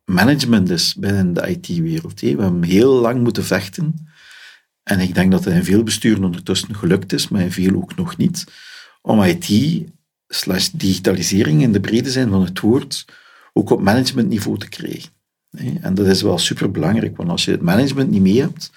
management 0.04 0.70
is 0.70 0.94
binnen 0.94 1.32
de 1.32 1.48
IT-wereld. 1.48 2.20
We 2.20 2.28
hebben 2.28 2.62
heel 2.62 2.92
lang 2.92 3.22
moeten 3.22 3.44
vechten. 3.44 4.08
En 4.82 5.00
ik 5.00 5.14
denk 5.14 5.30
dat 5.30 5.44
het 5.44 5.54
in 5.54 5.64
veel 5.64 5.82
besturen 5.82 6.24
ondertussen 6.24 6.74
gelukt 6.74 7.12
is, 7.12 7.28
maar 7.28 7.40
in 7.40 7.52
veel 7.52 7.74
ook 7.74 7.96
nog 7.96 8.16
niet, 8.16 8.44
om 9.02 9.22
IT 9.22 9.82
slash 10.28 10.68
digitalisering 10.68 11.62
in 11.62 11.72
de 11.72 11.80
brede 11.80 12.10
zin 12.10 12.28
van 12.30 12.44
het 12.44 12.60
woord 12.60 13.04
ook 13.52 13.70
op 13.70 13.80
managementniveau 13.80 14.58
te 14.58 14.68
krijgen. 14.68 15.15
En 15.80 15.94
dat 15.94 16.06
is 16.06 16.22
wel 16.22 16.38
superbelangrijk, 16.38 17.16
want 17.16 17.30
als 17.30 17.44
je 17.44 17.50
het 17.50 17.62
management 17.62 18.10
niet 18.10 18.22
mee 18.22 18.40
hebt, 18.40 18.70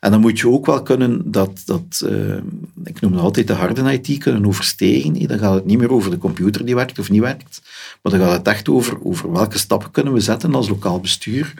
en 0.00 0.10
dan 0.10 0.20
moet 0.20 0.38
je 0.38 0.48
ook 0.48 0.66
wel 0.66 0.82
kunnen 0.82 1.30
dat, 1.30 1.62
dat 1.64 2.02
uh, 2.04 2.36
ik 2.84 3.00
noem 3.00 3.12
het 3.12 3.20
altijd 3.20 3.46
de 3.46 3.52
harde 3.52 3.92
IT, 3.92 4.18
kunnen 4.18 4.46
overstegen. 4.46 5.28
Dan 5.28 5.38
gaat 5.38 5.54
het 5.54 5.64
niet 5.64 5.78
meer 5.78 5.92
over 5.92 6.10
de 6.10 6.18
computer 6.18 6.64
die 6.64 6.74
werkt 6.74 6.98
of 6.98 7.10
niet 7.10 7.20
werkt, 7.20 7.62
maar 8.02 8.12
dan 8.12 8.20
gaat 8.20 8.38
het 8.38 8.48
echt 8.48 8.68
over, 8.68 9.04
over 9.04 9.32
welke 9.32 9.58
stappen 9.58 9.90
kunnen 9.90 10.12
we 10.12 10.20
zetten 10.20 10.54
als 10.54 10.68
lokaal 10.68 11.00
bestuur 11.00 11.54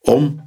om 0.00 0.46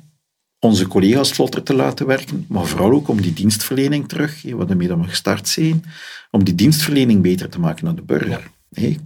onze 0.59 0.87
collega's 0.87 1.31
vlotter 1.31 1.63
te 1.63 1.73
laten 1.73 2.05
werken, 2.05 2.45
maar 2.47 2.65
vooral 2.65 2.91
ook 2.91 3.07
om 3.07 3.21
die 3.21 3.33
dienstverlening 3.33 4.07
terug, 4.07 4.41
wat 4.51 4.69
ermee 4.69 4.87
dan 4.87 5.01
we 5.01 5.07
gestart 5.07 5.47
zijn, 5.47 5.83
om 6.31 6.43
die 6.43 6.55
dienstverlening 6.55 7.21
beter 7.21 7.49
te 7.49 7.59
maken 7.59 7.87
aan 7.87 7.95
de 7.95 8.01
burger. 8.01 8.49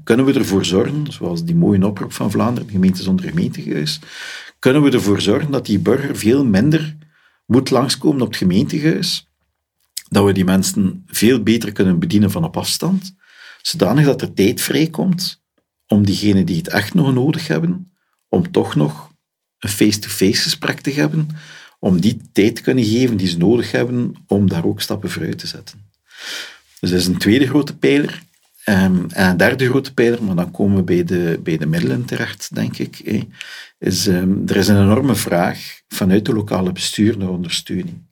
Kunnen 0.04 0.26
we 0.26 0.34
ervoor 0.34 0.66
zorgen, 0.66 1.06
zoals 1.10 1.44
die 1.44 1.56
mooie 1.56 1.86
oproep 1.86 2.14
van 2.14 2.32
Vlaanderen, 2.32 2.70
gemeente 2.70 3.04
zonder 3.04 3.26
gemeentehuis, 3.26 4.00
kunnen 4.60 4.84
we 4.84 4.92
ervoor 4.92 5.22
zorgen 5.22 5.52
dat 5.52 5.66
die 5.66 5.80
burger 5.80 6.18
veel 6.18 6.46
minder 6.46 6.96
moet 7.46 7.70
langskomen 7.70 8.22
op 8.22 8.28
het 8.28 8.38
gemeentehuis, 8.38 9.30
dat 10.10 10.26
we 10.26 10.34
die 10.34 10.44
mensen 10.44 11.04
veel 11.08 11.44
beter 11.44 11.72
kunnen 11.72 12.00
bedienen 12.00 12.32
van 12.32 12.44
op 12.44 12.58
afstand, 12.58 13.16
zodanig 13.62 14.06
dat 14.06 14.22
er 14.22 14.34
tijd 14.34 14.62
vrijkomt 14.62 15.44
om 15.88 16.06
diegenen 16.06 16.46
die 16.46 16.58
het 16.58 16.68
echt 16.68 16.94
nog 16.94 17.14
nodig 17.14 17.48
hebben, 17.48 17.92
om 18.30 18.52
toch 18.52 18.76
nog 18.76 19.12
een 19.60 19.70
face-to-face 19.70 20.42
gesprek 20.42 20.80
te 20.80 20.92
hebben, 20.92 21.28
om 21.80 22.02
die 22.02 22.22
tijd 22.32 22.56
te 22.56 22.62
kunnen 22.62 22.84
geven 22.84 23.18
die 23.18 23.28
ze 23.28 23.38
nodig 23.38 23.72
hebben 23.72 24.16
om 24.28 24.50
daar 24.50 24.66
ook 24.66 24.82
stappen 24.82 25.12
vooruit 25.12 25.38
te 25.38 25.48
zetten. 25.48 25.90
Dus 26.80 26.90
dat 26.90 27.00
is 27.00 27.08
een 27.08 27.18
tweede 27.18 27.48
grote 27.48 27.78
pijler. 27.78 28.24
Um, 28.70 29.06
en 29.10 29.30
een 29.30 29.38
derde 29.38 29.70
grote 29.70 29.94
pijler, 29.94 30.24
maar 30.24 30.36
dan 30.36 30.52
komen 30.52 30.78
we 30.78 30.84
bij 30.84 31.04
de, 31.04 31.40
bij 31.44 31.58
de 31.58 31.66
middelen 31.66 32.06
terecht, 32.06 32.56
denk 32.56 32.78
ik, 32.78 33.00
eh, 33.00 33.24
is 33.78 34.08
um, 34.08 34.44
er 34.48 34.56
is 34.56 34.68
een 34.68 34.82
enorme 34.82 35.16
vraag 35.16 35.82
vanuit 35.88 36.26
de 36.26 36.34
lokale 36.34 36.72
bestuur 36.72 37.18
naar 37.18 37.30
ondersteuning. 37.30 38.04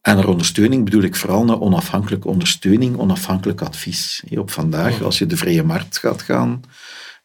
En 0.00 0.16
naar 0.16 0.28
ondersteuning 0.28 0.84
bedoel 0.84 1.02
ik 1.02 1.16
vooral 1.16 1.44
naar 1.44 1.60
onafhankelijke 1.60 2.28
ondersteuning, 2.28 2.96
onafhankelijk 2.96 3.60
advies. 3.60 4.22
Op 4.30 4.50
vandaag, 4.50 5.02
als 5.02 5.18
je 5.18 5.26
de 5.26 5.36
vrije 5.36 5.62
markt 5.62 5.98
gaat 5.98 6.22
gaan 6.22 6.60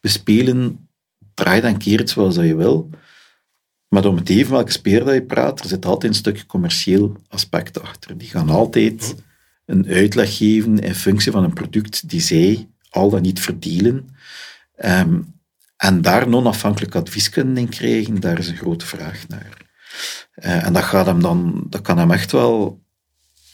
bespelen, 0.00 0.88
draai 1.34 1.60
dan 1.60 1.78
keer 1.78 1.98
het 1.98 2.10
zoals 2.10 2.34
dat 2.34 2.44
je 2.44 2.56
wil. 2.56 2.90
Maar 3.88 4.04
om 4.04 4.16
het 4.16 4.28
even 4.28 4.52
welke 4.52 4.72
speler 4.72 5.04
dat 5.04 5.14
je 5.14 5.22
praat, 5.22 5.60
er 5.60 5.68
zit 5.68 5.84
altijd 5.84 6.12
een 6.12 6.18
stukje 6.18 6.46
commercieel 6.46 7.16
aspect 7.28 7.82
achter. 7.82 8.18
Die 8.18 8.28
gaan 8.28 8.48
altijd 8.48 9.14
een 9.66 9.86
uitleg 9.86 10.36
geven 10.36 10.78
in 10.78 10.94
functie 10.94 11.32
van 11.32 11.44
een 11.44 11.52
product 11.52 12.08
die 12.08 12.20
zij 12.20 12.68
al 12.90 13.10
dan 13.10 13.22
niet 13.22 13.40
verdienen. 13.40 14.08
Um, 14.84 15.40
en 15.76 16.02
daar 16.02 16.28
non-afhankelijk 16.28 16.94
advies 16.94 17.28
kunnen 17.28 17.56
in 17.56 17.68
krijgen, 17.68 18.20
daar 18.20 18.38
is 18.38 18.48
een 18.48 18.56
grote 18.56 18.86
vraag 18.86 19.28
naar. 19.28 19.56
Uh, 20.44 20.66
en 20.66 20.72
dat, 20.72 20.82
gaat 20.82 21.06
hem 21.06 21.22
dan, 21.22 21.66
dat 21.68 21.80
kan 21.80 21.98
hem 21.98 22.10
echt 22.10 22.32
wel 22.32 22.82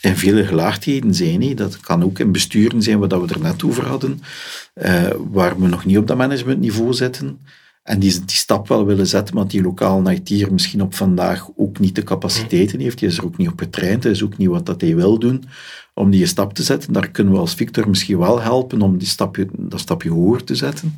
in 0.01 0.17
vele 0.17 0.47
gelaagdheden 0.47 1.15
zijn. 1.15 1.57
Dat 1.57 1.81
kan 1.81 2.05
ook 2.05 2.19
in 2.19 2.33
besturen 2.33 2.83
zijn, 2.83 2.99
wat 2.99 3.13
we 3.13 3.35
er 3.35 3.41
net 3.41 3.65
over 3.65 3.87
hadden, 3.87 4.21
uh, 4.75 5.11
waar 5.19 5.61
we 5.61 5.67
nog 5.67 5.85
niet 5.85 5.99
op 5.99 6.07
dat 6.07 6.17
managementniveau 6.17 6.93
zitten. 6.93 7.41
En 7.89 7.99
die, 7.99 8.11
die 8.13 8.37
stap 8.37 8.69
wel 8.69 8.87
willen 8.87 9.07
zetten, 9.07 9.35
want 9.35 9.51
die 9.51 9.63
lokaal 9.63 10.11
IT'er 10.11 10.53
misschien 10.53 10.83
op 10.83 10.95
vandaag 10.95 11.49
ook 11.57 11.79
niet 11.79 11.95
de 11.95 12.03
capaciteiten 12.03 12.81
heeft. 12.81 12.99
Die 12.99 13.09
is 13.09 13.19
er 13.19 13.25
ook 13.25 13.37
niet 13.37 13.49
op 13.49 13.59
getraind, 13.59 14.03
hij 14.03 14.13
is 14.13 14.23
ook 14.23 14.37
niet 14.37 14.49
wat 14.49 14.67
dat 14.67 14.81
hij 14.81 14.97
wil 14.97 15.19
doen 15.19 15.45
om 15.95 16.11
die 16.11 16.27
stap 16.27 16.55
te 16.55 16.63
zetten. 16.63 16.93
Daar 16.93 17.11
kunnen 17.11 17.33
we 17.33 17.39
als 17.39 17.55
Victor 17.55 17.89
misschien 17.89 18.19
wel 18.19 18.41
helpen 18.41 18.83
om 18.83 18.99
die 18.99 19.09
stapje, 19.09 19.49
dat 19.53 19.81
stapje 19.81 20.11
hoger 20.11 20.45
te 20.45 20.55
zetten. 20.55 20.97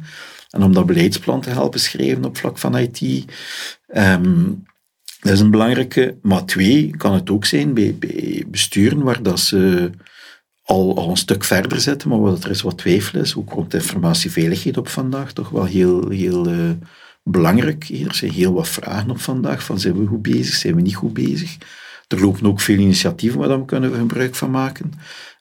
En 0.50 0.62
om 0.62 0.72
dat 0.72 0.86
beleidsplan 0.86 1.40
te 1.40 1.50
helpen 1.50 1.80
schrijven 1.80 2.24
op 2.24 2.36
vlak 2.36 2.58
van 2.58 2.78
IT. 2.78 3.00
Um, 3.94 4.64
dat 5.20 5.32
is 5.32 5.40
een 5.40 5.50
belangrijke. 5.50 6.16
Maar 6.22 6.44
twee, 6.44 6.96
kan 6.96 7.14
het 7.14 7.30
ook 7.30 7.44
zijn 7.44 7.74
bij 7.74 7.96
besturen 8.46 9.02
waar 9.02 9.22
dat 9.22 9.40
ze 9.40 9.90
al, 10.70 10.96
al 10.96 11.10
een 11.10 11.16
stuk 11.16 11.44
verder 11.44 11.80
zitten, 11.80 12.08
maar 12.08 12.20
waar 12.20 12.36
er 12.42 12.50
is 12.50 12.62
wat 12.62 12.78
twijfel 12.78 13.20
is. 13.20 13.36
Ook 13.36 13.52
rond 13.52 13.74
informatieveiligheid 13.74 14.76
op 14.76 14.88
vandaag 14.88 15.32
toch 15.32 15.48
wel 15.48 15.64
heel, 15.64 16.08
heel 16.08 16.48
uh, 16.48 16.70
belangrijk. 17.22 17.88
Er 17.88 18.14
zijn 18.14 18.30
heel 18.30 18.52
wat 18.52 18.68
vragen 18.68 19.10
op 19.10 19.20
vandaag. 19.20 19.64
Van 19.64 19.80
zijn 19.80 19.98
we 19.98 20.06
goed 20.06 20.22
bezig, 20.22 20.54
zijn 20.54 20.74
we 20.74 20.80
niet 20.80 20.94
goed 20.94 21.12
bezig? 21.12 21.56
Er 22.08 22.20
lopen 22.20 22.46
ook 22.46 22.60
veel 22.60 22.78
initiatieven 22.78 23.38
waar 23.38 23.58
we 23.58 23.64
kunnen 23.64 23.94
gebruik 23.94 24.34
van 24.34 24.50
maken. 24.50 24.92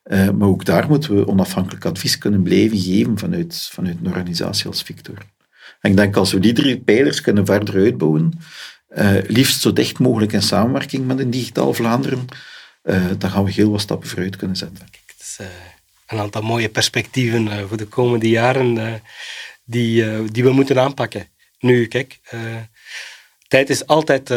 Uh, 0.06 0.30
maar 0.30 0.48
ook 0.48 0.66
daar 0.66 0.88
moeten 0.88 1.16
we 1.16 1.28
onafhankelijk 1.28 1.86
advies 1.86 2.18
kunnen 2.18 2.42
blijven 2.42 2.78
geven 2.78 3.18
vanuit, 3.18 3.70
vanuit 3.72 3.98
een 4.02 4.08
organisatie 4.08 4.68
als 4.68 4.84
Victor. 4.84 5.18
En 5.82 5.92
ik 5.92 5.98
denk 5.98 6.16
als 6.16 6.32
we 6.32 6.40
die 6.40 6.54
drie 6.54 6.80
pijlers 6.80 7.22
kunnen 7.22 7.46
verder 7.46 7.76
uitbouwen, 7.76 8.32
uh, 8.98 9.12
liefst 9.28 9.62
zo 9.62 9.74
dicht 9.74 10.00
mogelijk 10.00 10.34
in 10.34 10.42
samenwerking 10.42 11.08
met 11.08 11.20
een 11.20 11.30
digitaal 11.30 11.74
Vlaanderen, 11.74 12.26
dan 13.18 13.30
gaan 13.30 13.44
we 13.44 13.52
heel 13.52 13.72
wat 13.72 13.82
stappen 13.82 14.10
vooruit 14.10 14.36
kunnen 14.36 14.58
zetten. 14.58 14.86
Is 15.40 15.46
een 16.08 16.20
aantal 16.20 16.42
mooie 16.42 16.70
perspectieven 16.70 17.68
voor 17.68 17.78
de 17.78 17.86
komende 17.86 18.30
jaren 18.30 19.02
die, 19.64 20.24
die 20.32 20.44
we 20.44 20.52
moeten 20.52 20.80
aanpakken. 20.80 21.28
Nu, 21.60 21.88
kijk, 21.88 22.20
tijd 23.48 23.70
is 23.70 23.86
altijd 23.86 24.34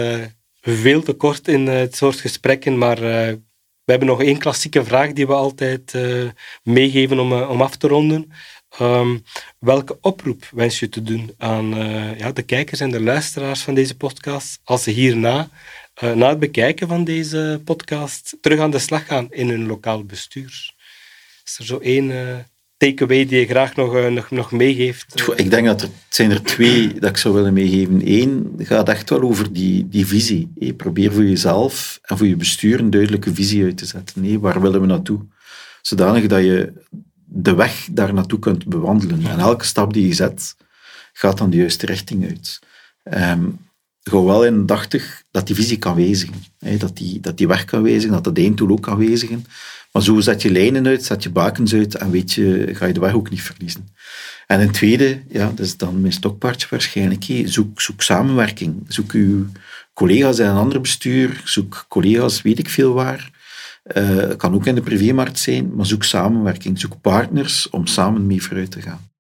veel 0.61 1.03
te 1.03 1.13
kort 1.13 1.49
in 1.49 1.67
het 1.67 1.97
soort 1.97 2.21
gesprekken, 2.21 2.79
maar 2.79 3.01
we 3.85 3.91
hebben 3.91 4.09
nog 4.09 4.23
één 4.23 4.39
klassieke 4.39 4.85
vraag 4.85 5.13
die 5.13 5.27
we 5.27 5.33
altijd 5.35 5.95
meegeven 6.63 7.19
om, 7.19 7.33
om 7.33 7.63
af 7.63 7.77
te 7.77 7.89
ronden. 7.89 8.33
Um, 8.81 9.25
welke 9.59 9.99
oproep 10.01 10.49
wens 10.53 10.79
je 10.79 10.89
te 10.89 11.03
doen 11.03 11.35
aan 11.39 11.75
ja, 12.19 12.33
de 12.33 12.43
kijkers 12.43 12.81
en 12.81 12.91
de 12.91 13.01
luisteraars 13.01 13.61
van 13.61 13.75
deze 13.75 13.97
podcast 13.97 14.61
als 14.65 14.83
ze 14.83 14.91
hierna, 14.91 15.49
na 16.01 16.29
het 16.29 16.39
bekijken 16.39 16.89
van 16.89 17.05
deze 17.05 17.61
podcast, 17.65 18.37
terug 18.41 18.61
aan 18.61 18.71
de 18.71 18.79
slag 18.79 19.07
gaan 19.07 19.27
in 19.31 19.49
hun 19.49 19.67
lokaal 19.67 20.05
bestuur? 20.05 20.75
Is 21.45 21.59
er 21.59 21.65
zo 21.65 21.79
één 21.79 22.13
takeaway 22.77 23.27
die 23.27 23.41
je 23.41 23.47
graag 23.47 23.77
nog, 23.77 23.95
uh, 23.95 24.09
nog, 24.09 24.31
nog 24.31 24.53
meegeeft? 24.53 25.33
Ik 25.37 25.51
denk 25.51 25.67
dat 25.67 25.83
er 25.83 25.89
zijn 26.09 26.31
er 26.31 26.43
twee 26.43 26.95
dat 26.95 27.11
ik 27.11 27.17
zou 27.17 27.35
willen 27.35 27.53
meegeven. 27.53 28.01
Eén 28.05 28.55
gaat 28.59 28.89
echt 28.89 29.11
wel 29.11 29.23
over 29.23 29.53
die, 29.53 29.89
die 29.89 30.07
visie. 30.07 30.53
Probeer 30.77 31.13
voor 31.13 31.25
jezelf 31.25 31.99
en 32.03 32.19
voor 32.19 32.27
je 32.27 32.37
bestuur 32.37 32.81
een 32.81 32.91
duidelijke 32.91 33.35
visie 33.35 33.65
uit 33.65 33.77
te 33.77 33.87
zetten. 33.87 34.25
Hey, 34.25 34.39
waar 34.39 34.61
willen 34.61 34.81
we 34.81 34.87
naartoe? 34.87 35.21
Zodanig 35.83 36.27
dat 36.27 36.43
je 36.43 36.73
de 37.25 37.55
weg 37.55 37.89
daar 37.91 38.15
naartoe 38.15 38.39
kunt 38.39 38.67
bewandelen. 38.67 39.27
En 39.27 39.39
elke 39.39 39.65
stap 39.65 39.93
die 39.93 40.07
je 40.07 40.15
zet, 40.15 40.57
gaat 41.13 41.39
dan 41.39 41.51
de 41.51 41.57
juiste 41.57 41.87
richting 41.87 42.29
uit. 42.29 42.61
Um, 43.05 43.59
gewoon 44.03 44.25
wel 44.25 44.45
indachtig 44.45 45.23
dat 45.31 45.47
die 45.47 45.57
visie 45.57 45.79
kan 45.79 45.95
wezigen. 45.95 46.35
Hey, 46.59 46.77
dat, 46.77 46.97
die, 46.97 47.21
dat 47.21 47.37
die 47.37 47.49
weg 47.49 47.65
kan 47.65 47.83
wezigen, 47.83 48.11
dat 48.11 48.25
dat 48.25 48.39
einddoel 48.39 48.71
ook 48.71 48.83
kan 48.83 48.97
wezigen. 48.97 49.45
Maar 49.93 50.03
zo 50.03 50.21
zet 50.21 50.43
je 50.43 50.51
lijnen 50.51 50.87
uit, 50.87 51.05
zet 51.05 51.23
je 51.23 51.31
bakens 51.31 51.75
uit 51.75 51.95
en 51.95 52.11
weet 52.11 52.33
je, 52.33 52.69
ga 52.73 52.87
je 52.87 52.93
de 52.93 53.01
weg 53.01 53.15
ook 53.15 53.31
niet 53.31 53.43
verliezen. 53.43 53.89
En 54.47 54.61
een 54.61 54.71
tweede, 54.71 55.23
ja, 55.29 55.47
dat 55.47 55.67
is 55.67 55.77
dan 55.77 56.01
mijn 56.01 56.13
stokpaardje 56.13 56.67
waarschijnlijk, 56.71 57.25
zoek, 57.45 57.81
zoek 57.81 58.03
samenwerking. 58.03 58.85
Zoek 58.89 59.13
uw 59.13 59.47
collega's 59.95 60.39
in 60.39 60.47
een 60.47 60.57
ander 60.57 60.81
bestuur, 60.81 61.41
zoek 61.45 61.85
collega's 61.89 62.43
weet 62.43 62.59
ik 62.59 62.69
veel 62.69 62.93
waar. 62.93 63.31
Uh, 63.97 64.37
kan 64.37 64.55
ook 64.55 64.67
in 64.67 64.75
de 64.75 64.81
privémarkt 64.81 65.39
zijn, 65.39 65.75
maar 65.75 65.87
zoek 65.87 66.05
samenwerking, 66.05 66.81
zoek 66.81 67.01
partners 67.01 67.71
om 67.71 67.87
samen 67.87 68.27
mee 68.27 68.43
vooruit 68.43 68.71
te 68.71 68.83
gaan. 68.83 69.12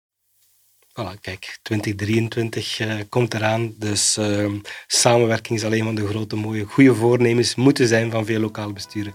Kijk, 1.21 1.59
2023 1.63 2.81
uh, 2.81 2.95
komt 3.09 3.35
eraan, 3.35 3.75
dus 3.79 4.17
uh, 4.19 4.53
samenwerking 4.87 5.59
is 5.59 5.65
alleen 5.65 5.85
maar 5.85 5.95
de 5.95 6.07
grote 6.07 6.37
mooie, 6.37 6.65
goede 6.65 6.95
voornemens 6.95 7.55
moeten 7.55 7.89
zijn 7.89 8.11
van 8.11 8.25
veel 8.25 8.41
lokale 8.41 8.73
besturen. 8.73 9.15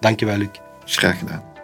Dankjewel, 0.00 0.36
Luc. 0.36 0.48
Graag 0.84 1.18
gedaan. 1.18 1.57